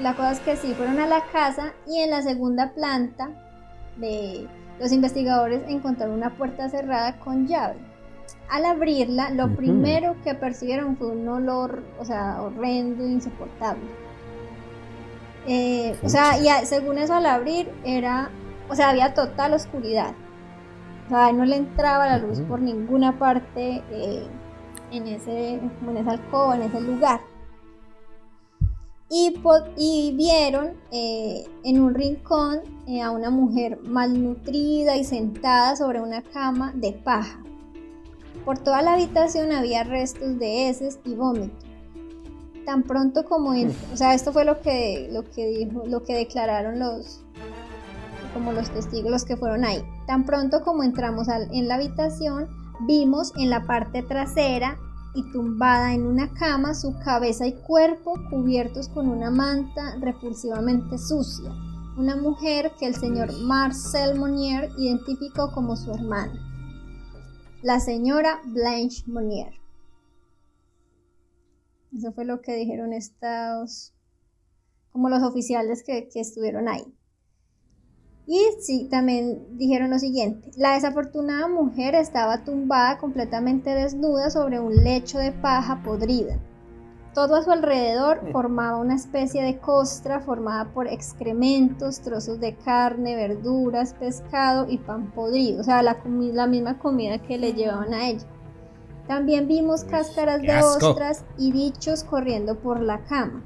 [0.00, 3.30] la cosa es que sí, fueron a la casa y en la segunda planta
[3.96, 4.46] de
[4.80, 7.76] los investigadores encontraron una puerta cerrada con llave.
[8.50, 13.82] Al abrirla, lo primero que percibieron fue un olor, o sea, horrendo, insoportable.
[15.46, 18.30] Eh, o sea, y a- según eso al abrir era,
[18.68, 20.12] o sea, había total oscuridad.
[21.06, 24.26] O sea, no le entraba la luz por ninguna parte eh,
[24.90, 27.20] en ese, en esa alcoba, en ese lugar.
[29.76, 36.22] Y, vieron eh, en un rincón eh, a una mujer malnutrida y sentada sobre una
[36.22, 37.38] cama de paja.
[38.44, 41.54] Por toda la habitación había restos de heces y vómito.
[42.66, 46.14] Tan pronto como en- o sea, esto fue lo que lo que dijo, lo que
[46.14, 47.20] declararon los
[48.32, 49.80] como los testigos los que fueron ahí.
[50.08, 52.48] Tan pronto como entramos al- en la habitación,
[52.80, 54.76] vimos en la parte trasera
[55.14, 61.50] y tumbada en una cama su cabeza y cuerpo cubiertos con una manta repulsivamente sucia.
[61.96, 66.34] Una mujer que el señor Marcel Monnier identificó como su hermana.
[67.62, 69.52] La señora Blanche Monnier.
[71.96, 73.94] Eso fue lo que dijeron estos,
[74.90, 76.92] como los oficiales que, que estuvieron ahí.
[78.26, 84.82] Y sí, también dijeron lo siguiente, la desafortunada mujer estaba tumbada completamente desnuda sobre un
[84.82, 86.38] lecho de paja podrida.
[87.12, 93.14] Todo a su alrededor formaba una especie de costra formada por excrementos, trozos de carne,
[93.14, 95.96] verduras, pescado y pan podrido, o sea, la,
[96.48, 98.26] misma comida que le llevaban a ella.
[99.06, 103.44] También vimos cáscaras de ostras y bichos corriendo por la cama.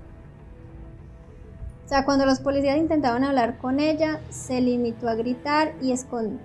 [1.89, 6.37] O sea, cuando los policías intentaban hablar con ella, se limitó a gritar y, escon-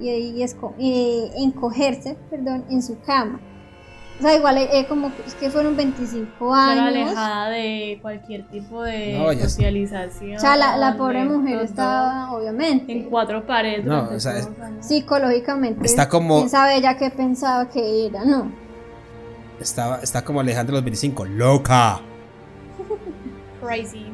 [0.00, 3.38] y, y esco- y encogerse perdón, en su cama.
[4.18, 6.86] O sea, igual eh, como que- es que fueron 25 Pero años.
[6.86, 10.38] alejada de cualquier tipo de No, socialización.
[10.38, 13.84] O sea, la, la pobre mujer estaba, obviamente, en cuatro paredes.
[13.84, 14.32] No, o sea,
[14.80, 15.84] psicológicamente.
[15.84, 18.24] Está como- ¿Quién sabe ella qué pensaba que era?
[18.24, 18.50] No.
[19.60, 22.00] Estaba, está como Alejandro los 25, loca.
[23.62, 24.06] Crazy.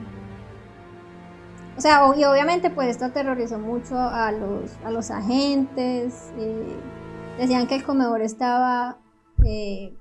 [1.83, 6.31] O sea, y obviamente pues esto aterrorizó mucho a los, a los agentes.
[6.39, 6.77] eh,
[7.41, 8.99] decían que el comedor estaba
[9.45, 9.93] eh,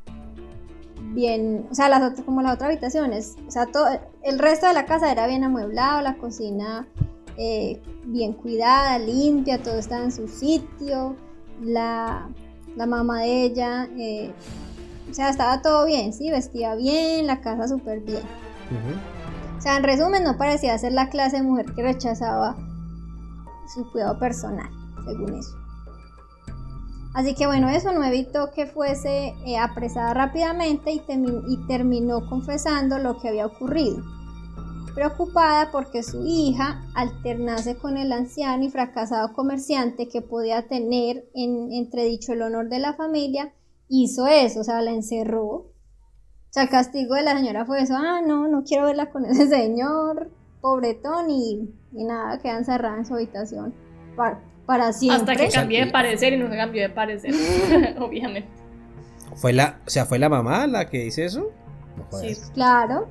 [1.06, 3.36] bien, o sea, las otras, como las otras habitaciones.
[3.48, 3.88] O sea, todo,
[4.22, 6.88] el resto de la casa era bien amueblado, la cocina
[7.36, 11.16] eh, bien cuidada, limpia, todo estaba en su sitio.
[11.64, 12.30] La,
[12.76, 13.90] la mamá de ella,
[15.10, 18.22] o sea, estaba todo bien, sí, vestía bien, la casa súper bien.
[19.62, 22.58] O sea, en resumen, no parecía ser la clase de mujer que rechazaba
[23.72, 24.68] su cuidado personal,
[25.06, 25.56] según eso.
[27.14, 31.04] Así que bueno, eso no evitó que fuese eh, apresada rápidamente y,
[31.48, 34.02] y terminó confesando lo que había ocurrido.
[34.96, 41.72] Preocupada porque su hija alternase con el anciano y fracasado comerciante que podía tener en
[41.72, 43.54] entredicho el honor de la familia,
[43.90, 45.71] hizo eso, o sea, la encerró
[46.52, 49.26] o sea, el castigo de la señora fue eso, ah, no, no quiero verla con
[49.26, 50.30] ese señor,
[50.60, 53.74] pobretón, y, y nada, queda encerrada en su habitación
[54.18, 55.34] para, para siempre.
[55.34, 57.34] Hasta que y- de parecer y no se cambió de parecer.
[58.00, 58.50] Obviamente.
[59.36, 61.52] ¿Fue la, o sea, ¿fue la mamá la que hizo eso?
[62.12, 62.18] No.
[62.20, 62.36] Sí.
[62.54, 63.08] Claro,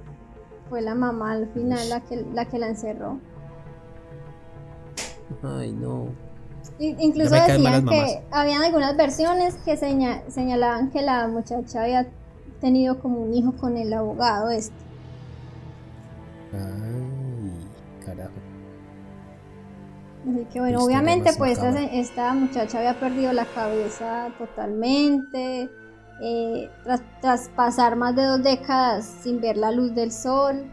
[0.69, 3.19] fue la mamá al final la que la, que la encerró.
[5.43, 6.09] Ay, no.
[6.79, 12.07] Incluso decían que habían algunas versiones que seña- señalaban que la muchacha había
[12.61, 14.75] tenido como un hijo con el abogado este.
[16.53, 17.53] Ay,
[18.05, 18.33] carajo.
[20.29, 21.59] Así que bueno, obviamente pues
[21.93, 25.71] esta muchacha había perdido la cabeza totalmente,
[26.23, 30.67] eh, tras, tras pasar más de dos décadas sin ver la luz del sol,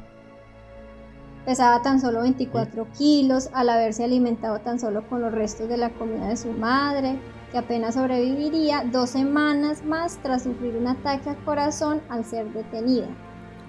[1.46, 5.92] pesaba tan solo 24 kilos al haberse alimentado tan solo con los restos de la
[5.92, 7.18] comida de su madre,
[7.52, 13.08] que apenas sobreviviría dos semanas más tras sufrir un ataque al corazón al ser detenida.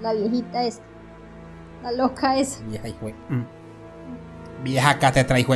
[0.00, 0.84] La viejita esta,
[1.82, 2.62] la loca esa.
[2.64, 3.08] Vieja hijo.
[3.28, 4.64] Mm.
[4.64, 5.54] Vieja catetra hijo.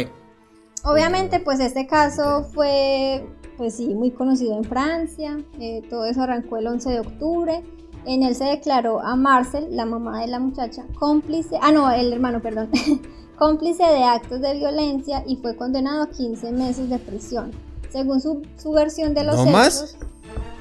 [0.84, 3.24] Obviamente, pues este caso fue,
[3.56, 5.38] pues sí, muy conocido en Francia.
[5.60, 7.62] eh, todo eso arrancó el 11 de octubre.
[8.04, 12.12] En él se declaró a Marcel, la mamá de la muchacha, cómplice, ah no, el
[12.12, 12.68] hermano, perdón,
[13.38, 17.52] cómplice de actos de violencia y fue condenado a 15 meses de prisión.
[17.92, 19.52] Según su, su versión de los ¿No hechos.
[19.52, 19.96] más?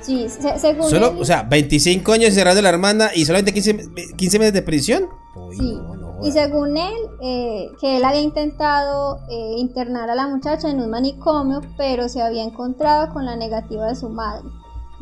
[0.02, 3.54] Sí, se- según Solo, él- o sea, 25 años encerrando a la hermana y solamente
[3.54, 5.08] 15, me- 15 meses de prisión.
[5.36, 5.74] Uy, Sí.
[5.76, 10.70] no, no Y según él, eh, que él había intentado eh, internar a la muchacha
[10.70, 14.48] en un manicomio, pero se había encontrado con la negativa de su madre,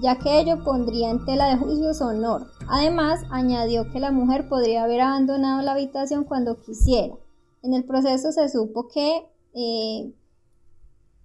[0.01, 2.47] ya que ello pondría en tela de juicio su honor.
[2.69, 7.15] Además, añadió que la mujer podría haber abandonado la habitación cuando quisiera.
[7.63, 9.25] En el proceso se supo que
[9.55, 10.13] eh,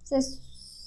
[0.02, 0.18] se,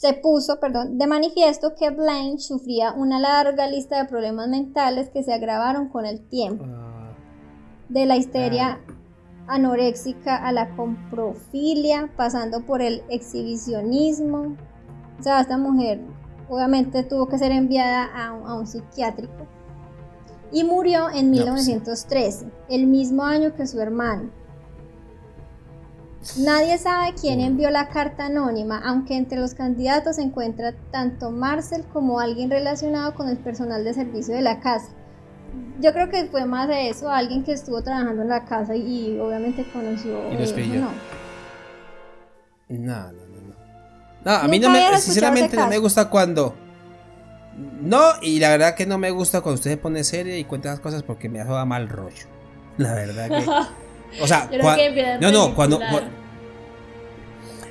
[0.08, 5.24] se puso perdón, de manifiesto que Blanche sufría una larga lista de problemas mentales que
[5.24, 7.14] se agravaron con el tiempo Ah,
[7.90, 8.80] de la histeria
[9.48, 14.58] anoréxica a la comprofilia, pasando por el exhibicionismo.
[15.20, 16.02] O sea, esta mujer
[16.50, 19.48] obviamente tuvo que ser enviada a un, a un psiquiátrico.
[20.50, 24.30] y murió en 1913, el mismo año que su hermano.
[26.36, 31.86] Nadie sabe quién envió la carta anónima, aunque entre los candidatos se encuentra tanto Marcel
[31.94, 34.90] como alguien relacionado con el personal de servicio de la casa.
[35.80, 39.18] Yo creo que fue más de eso, alguien que estuvo trabajando en la casa y,
[39.20, 40.32] obviamente conoció.
[40.32, 40.82] Y lo eh, escribió.
[40.82, 40.92] no.
[42.70, 43.56] No, no, no,
[44.26, 44.32] no.
[44.32, 46.56] A mí no ¿Nunca habías me, sinceramente no me gusta cuando...
[47.82, 50.70] No, y la verdad que no me gusta cuando usted se pone serio y cuenta
[50.70, 52.28] esas cosas porque me da mal rollo.
[52.78, 53.46] La verdad que...
[54.22, 55.80] O sea, Yo cua- no, no, cuando...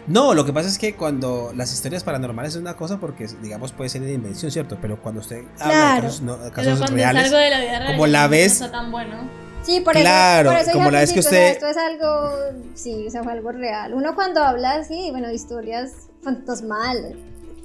[0.06, 3.72] No, lo que pasa es que cuando las historias paranormales es una cosa porque, digamos,
[3.72, 4.78] puede ser de invención, ¿cierto?
[4.80, 5.94] Pero cuando usted habla Claro.
[5.96, 6.36] de casos, no-
[6.96, 7.26] reales...
[7.26, 9.16] es algo de la vida real, como la no tan bueno.
[9.62, 11.66] Sí, por Claro, eso, por eso como la vez que principio, o sea, usted- esto
[11.68, 12.30] es algo,
[12.74, 13.94] sí, o sea, fue algo real.
[13.94, 15.90] Uno cuando habla así, bueno, historias
[16.22, 17.16] fantasmales,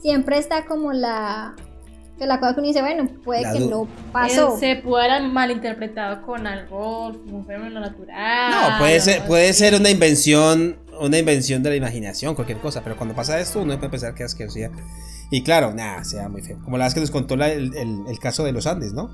[0.02, 1.54] siempre está como la,
[2.22, 4.56] que la cosa que uno dice, bueno, puede La que no pasó.
[4.60, 8.52] Se puede haber malinterpretado con algo, un fenómeno natural.
[8.52, 12.96] No, puede ser, puede ser una invención, una invención de la imaginación, cualquier cosa, pero
[12.96, 14.70] cuando pasa esto uno puede pensar que es asquerosidad.
[15.32, 16.60] Y claro, nada, sea muy feo.
[16.64, 19.10] Como la vez que nos contó la- el, el- el caso de los Andes, ¿no?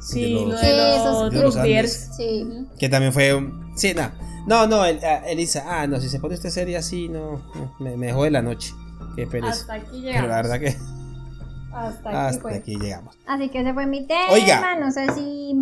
[0.00, 1.90] Sí, de los- lo Sí, de esos los de los.
[2.16, 2.46] Sí.
[2.80, 3.70] Que también fue un...
[3.76, 4.14] Sí, nada.
[4.48, 7.40] No, no, el- ah, Elisa, ah, no, si se pone usted seria así, no,
[7.78, 8.72] me, me jode la noche.
[9.14, 9.52] Qué pereza.
[9.52, 10.28] Hasta aquí Pero llegamos.
[10.30, 10.76] la verdad que
[11.74, 12.54] Hasta aquí hasta fue.
[12.54, 13.18] aquí llegamos.
[13.26, 14.30] Así que ese fue mi tema.
[14.30, 14.76] Oiga.
[14.76, 15.54] No sé si,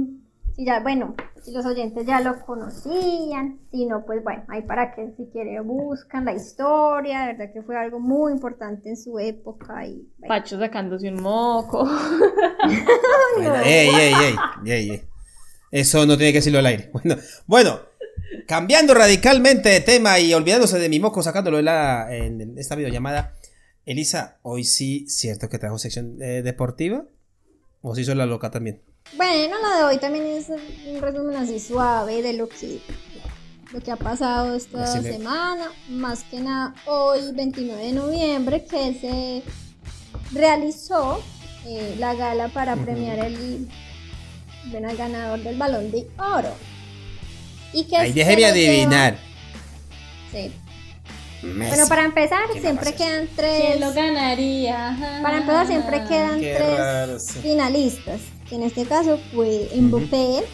[0.54, 3.58] si ya, bueno, si los oyentes ya lo conocían.
[3.70, 7.20] Si no, pues bueno, ahí para que si quieren buscan la historia.
[7.22, 9.86] De verdad que fue algo muy importante en su época.
[9.86, 11.88] Y, bueno, Pacho sacándose un moco.
[13.34, 14.36] Bueno, ey, ey, ey,
[14.66, 15.02] ey, ey.
[15.70, 16.90] Eso no tiene que decirlo al aire.
[16.92, 17.80] Bueno, bueno,
[18.46, 23.34] cambiando radicalmente de tema y olvidándose de mi moco, sacándolo en, la, en esta videollamada.
[23.84, 27.04] Elisa, hoy sí, cierto que trajo sección eh, deportiva.
[27.80, 28.80] ¿O si hizo la loca también?
[29.16, 32.80] Bueno, la de hoy también es un resumen así suave de lo que,
[33.72, 35.66] lo que ha pasado esta Así semana.
[35.88, 39.42] Más que nada hoy, 29 de noviembre, que se
[40.32, 41.20] realizó
[41.66, 43.68] eh, la gala para premiar el,
[44.66, 46.54] bueno, ganador del balón de oro.
[47.72, 49.14] Y que Ahí se déjeme adivinar.
[49.14, 50.52] lleva- sí.
[51.42, 51.70] Messi.
[51.70, 53.60] Bueno, para empezar, ¿Quién siempre quedan tres.
[53.62, 54.88] ¿Quién lo ganaría?
[54.90, 55.20] Ajá.
[55.22, 57.38] Para empezar, siempre quedan Qué tres raro, sí.
[57.40, 60.44] finalistas, que en este caso fue Mbappé,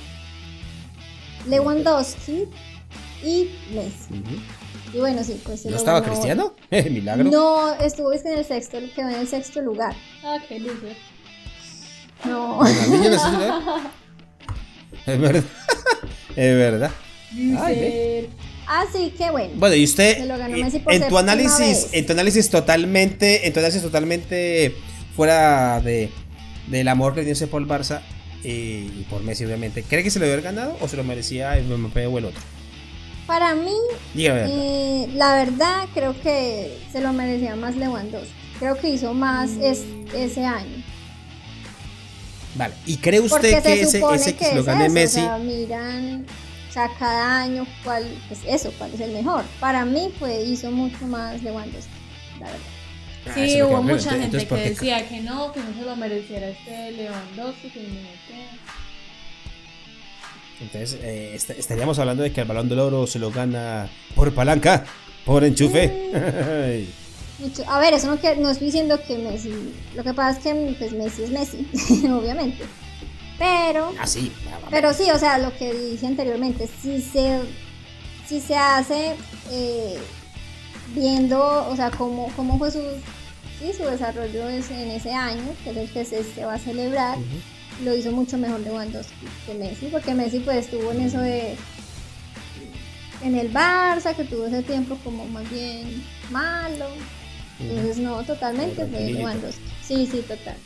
[1.47, 2.49] Lewandowski
[3.23, 4.21] y Messi.
[4.21, 4.41] Ujú.
[4.95, 6.13] Y bueno, sí, pues se ¿No estaba ganó.
[6.13, 6.55] Cristiano?
[6.91, 7.31] Milagro.
[7.31, 9.95] No, estuvo es que en el sexto, quedó en el sexto lugar.
[10.25, 10.97] Ah, qué loser.
[12.25, 12.61] No.
[15.07, 15.45] Es verdad.
[16.37, 16.91] Es verdad.
[17.61, 18.29] Ay.
[18.69, 19.55] Así que bueno.
[19.57, 22.51] Bueno, y usted, Se lo ganó eh, Messi por en tu análisis, en tu análisis
[22.51, 24.75] totalmente, en tu análisis totalmente
[25.17, 26.11] fuera de
[26.67, 28.01] del amor que tiene el Barça
[28.45, 31.05] eh, y por Messi, obviamente, ¿cree que se lo debe haber ganado o se lo
[31.05, 32.41] merecía el Mbappé o el otro?
[33.27, 33.73] Para mí,
[34.15, 34.41] Dígame.
[34.41, 34.59] la verdad.
[34.63, 38.31] eh, la verdad, creo que se lo merecía más Lewandowski.
[38.59, 40.83] Creo que hizo más es- ese año.
[42.55, 42.75] Vale.
[42.87, 45.21] ¿Y cree usted Porque que se ese, ese que que se lo gane Messi?
[45.21, 46.27] O sea, miran,
[46.87, 49.45] sea, cada año cuál, pues eso, cuál es el mejor.
[49.61, 51.91] Para mí fue, hizo mucho más Lewandowski,
[52.41, 52.61] la verdad.
[53.27, 56.49] Ah, Sí, hubo mucha gente Entonces, que decía que no, que no se lo mereciera
[56.49, 58.09] este Lewandowski, que no.
[60.61, 64.33] Entonces, eh, est- estaríamos hablando de que el balón del oro se lo gana por
[64.35, 64.85] palanca,
[65.25, 66.11] por enchufe.
[67.69, 69.53] A ver, eso no, que, no estoy diciendo que Messi,
[69.95, 71.67] lo que pasa es que pues, Messi es Messi,
[72.09, 72.65] obviamente.
[73.39, 74.33] Pero, Así.
[74.71, 77.41] pero sí, o sea, lo que dije anteriormente, si se,
[78.27, 79.15] si se hace
[79.51, 79.97] eh,
[80.95, 82.81] viendo, o sea, cómo, cómo fue su,
[83.61, 86.59] sí, su desarrollo es- en ese año, que es el que se, se va a
[86.59, 87.17] celebrar,
[87.85, 89.15] lo hizo mucho mejor Lewandowski
[89.47, 91.57] que Messi, porque Messi pues estuvo en eso de
[93.23, 96.87] en el Barça, que tuvo ese tiempo como más bien malo.
[97.61, 99.11] Entonces no, totalmente fue.
[99.13, 99.63] Lewandowski.
[99.83, 100.57] Sí, sí, total.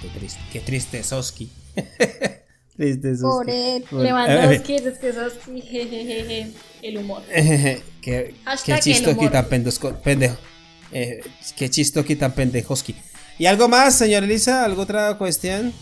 [0.00, 0.40] Qué triste.
[0.52, 1.50] Qué triste Soski.
[2.76, 3.22] triste Soski.
[3.22, 7.22] Pobre Bueno, Lewandowski, es que sos jejejeje, el humor.
[8.00, 8.34] qué,
[8.64, 9.32] qué chistoki humor.
[9.32, 10.36] tan pendosco- pendejo.
[10.92, 11.20] Eh,
[11.56, 12.94] qué chistoki tan pendejoski.
[13.38, 14.64] ¿Y algo más, señor Elisa?
[14.64, 15.66] ¿Alguna otra cuestión?
[15.66, 15.72] No,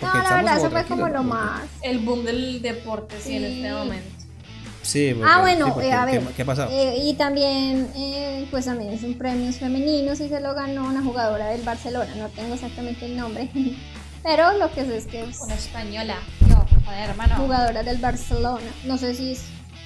[0.00, 1.22] Porque la estamos verdad, eso fue como lo ¿no?
[1.22, 1.62] más.
[1.82, 4.15] El boom del deporte, sí, en este momento.
[4.86, 6.28] Sí, porque- Ah, bueno, sí, porque eh, a ¿qué, ver.
[6.34, 6.70] ¿qué ha pasado?
[6.70, 11.46] eh, y también, eh, pues también son premios femeninos y se lo ganó una jugadora
[11.48, 12.14] del Barcelona.
[12.16, 13.48] No tengo exactamente el nombre,
[14.22, 16.16] pero lo que sé es que es Una española.
[16.48, 17.34] No, joder, hermano.
[17.36, 18.66] jugadora del Barcelona.
[18.84, 19.42] No sé si es,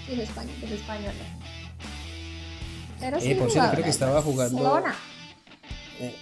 [0.06, 1.12] si es español, Es española.
[3.00, 3.30] pero sí.
[3.32, 4.94] Eh, por cierto, creo que estaba jugando- Barcelona.
[6.00, 6.14] Eh,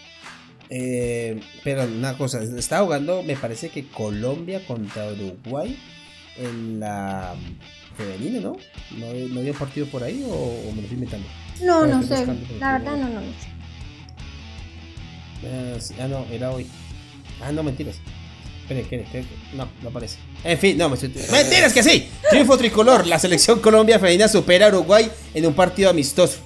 [0.71, 5.79] Eh, pero una cosa, estaba jugando, me parece que Colombia contra Uruguay
[6.37, 7.35] en la
[7.99, 8.57] femenina, ¿no?
[8.97, 11.27] ¿No, no había partido por ahí o, me lo estoy inventando?
[11.63, 12.27] No, no sé.
[12.61, 13.33] La verdad no, no, no
[15.83, 15.95] sé.
[16.01, 16.67] ah, no, era hoy.
[17.43, 17.97] Ah, no, mentiras.
[18.63, 19.27] Espere, espere, espere.
[19.55, 20.19] No, no aparece.
[20.45, 21.13] En fin, no, me estoy...
[21.33, 22.09] ¡Mentiras que sí!
[22.31, 23.07] Triunfo tricolor.
[23.07, 26.39] La selección Colombia femenina supera a Uruguay en un partido amistoso.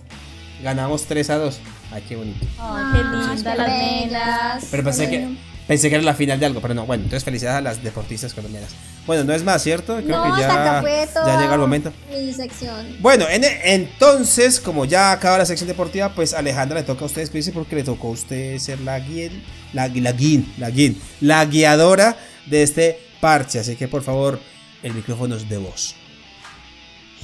[0.62, 1.61] Ganamos 3 a 2.
[1.92, 2.46] Ay, qué bonito.
[2.59, 4.68] Ay, qué linda las nenas.
[4.70, 5.36] Pero pensé que,
[5.66, 6.86] pensé que era la final de algo, pero no.
[6.86, 8.70] Bueno, entonces felicidades a las deportistas colombianas.
[9.06, 9.96] Bueno, no es más, ¿cierto?
[9.96, 10.82] Creo no, que ya,
[11.14, 11.92] ya llega el momento.
[12.10, 12.96] Mi sección.
[13.00, 17.22] Bueno, en, entonces, como ya acaba la sección deportiva, pues Alejandra le toca a usted
[17.22, 19.30] despedirse porque le tocó a usted ser la guía,
[19.72, 23.58] la, la, guin, la, guin, la guiadora de este parche.
[23.58, 24.40] Así que por favor,
[24.82, 25.96] el micrófono es de voz.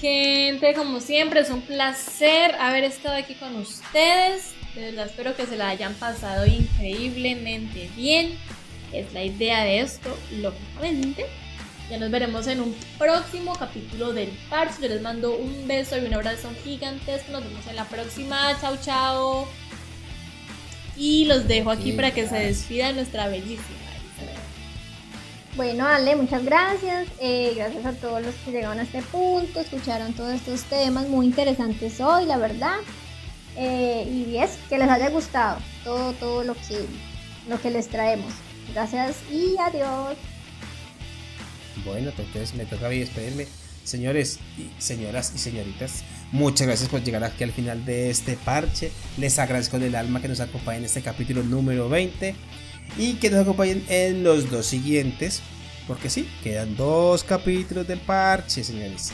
[0.01, 4.58] Gente, como siempre, es un placer haber estado aquí con ustedes.
[4.75, 8.33] De verdad espero que se la hayan pasado increíblemente bien.
[8.93, 11.27] Es la idea de esto, lógicamente.
[11.91, 14.83] Ya nos veremos en un próximo capítulo del Parche.
[14.83, 17.33] Yo les mando un beso y un abrazo gigantesco.
[17.33, 18.59] Nos vemos en la próxima.
[18.61, 19.49] Chao, chao.
[20.97, 23.89] Y los dejo aquí para que se despida nuestra bellísima.
[25.59, 27.09] Bueno, Ale, muchas gracias.
[27.21, 31.27] Eh, gracias a todos los que llegaron a este punto, escucharon todos estos temas muy
[31.27, 32.77] interesantes hoy, la verdad.
[33.61, 36.87] Eh, y es que les haya gustado todo, todo lo que,
[37.49, 38.33] lo que les traemos.
[38.73, 40.17] Gracias y adiós.
[41.85, 43.47] Bueno, pues entonces me toca a mí despedirme.
[43.83, 48.93] Señores y señoras y señoritas, muchas gracias por llegar aquí al final de este parche.
[49.17, 52.37] Les agradezco del alma que nos acompañen en este capítulo número 20
[52.99, 55.41] y que nos acompañen en los dos siguientes.
[55.87, 59.11] Porque sí, quedan dos capítulos del parche, señores.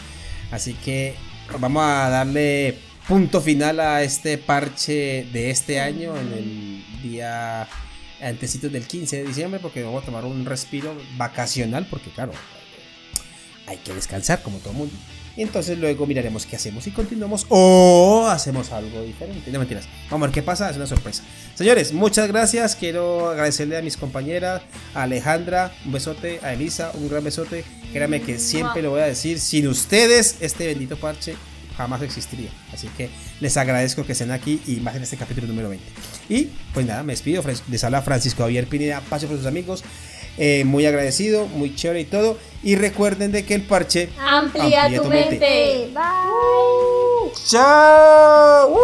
[0.50, 1.14] Así que
[1.60, 2.78] vamos a darle
[3.08, 7.68] punto final a este parche de este año en el día
[8.22, 12.32] antecitos del 15 de diciembre porque vamos a tomar un respiro vacacional porque claro,
[13.66, 14.94] hay que descansar como todo mundo.
[15.36, 19.50] Y entonces luego miraremos qué hacemos y continuamos o hacemos algo diferente.
[19.50, 19.84] No mentiras.
[20.08, 21.24] Vamos a ver qué pasa, es una sorpresa.
[21.56, 22.76] Señores, muchas gracias.
[22.76, 24.62] Quiero agradecerle a mis compañeras,
[24.94, 27.64] a Alejandra, un besote, a Elisa, un gran besote.
[27.92, 31.34] Créanme que siempre lo voy a decir, sin ustedes este bendito parche
[31.76, 32.50] jamás existiría.
[32.72, 33.10] Así que
[33.40, 35.84] les agradezco que estén aquí y más en este capítulo número 20.
[36.28, 37.42] Y pues nada, me despido.
[37.68, 39.84] Les habla Francisco Javier Pineda, paso por sus amigos.
[40.36, 42.38] Eh, muy agradecido, muy chévere y todo.
[42.62, 45.90] Y recuerden de que el parche amplía, tu, mente.
[45.92, 47.32] Bye.
[47.46, 48.78] chao.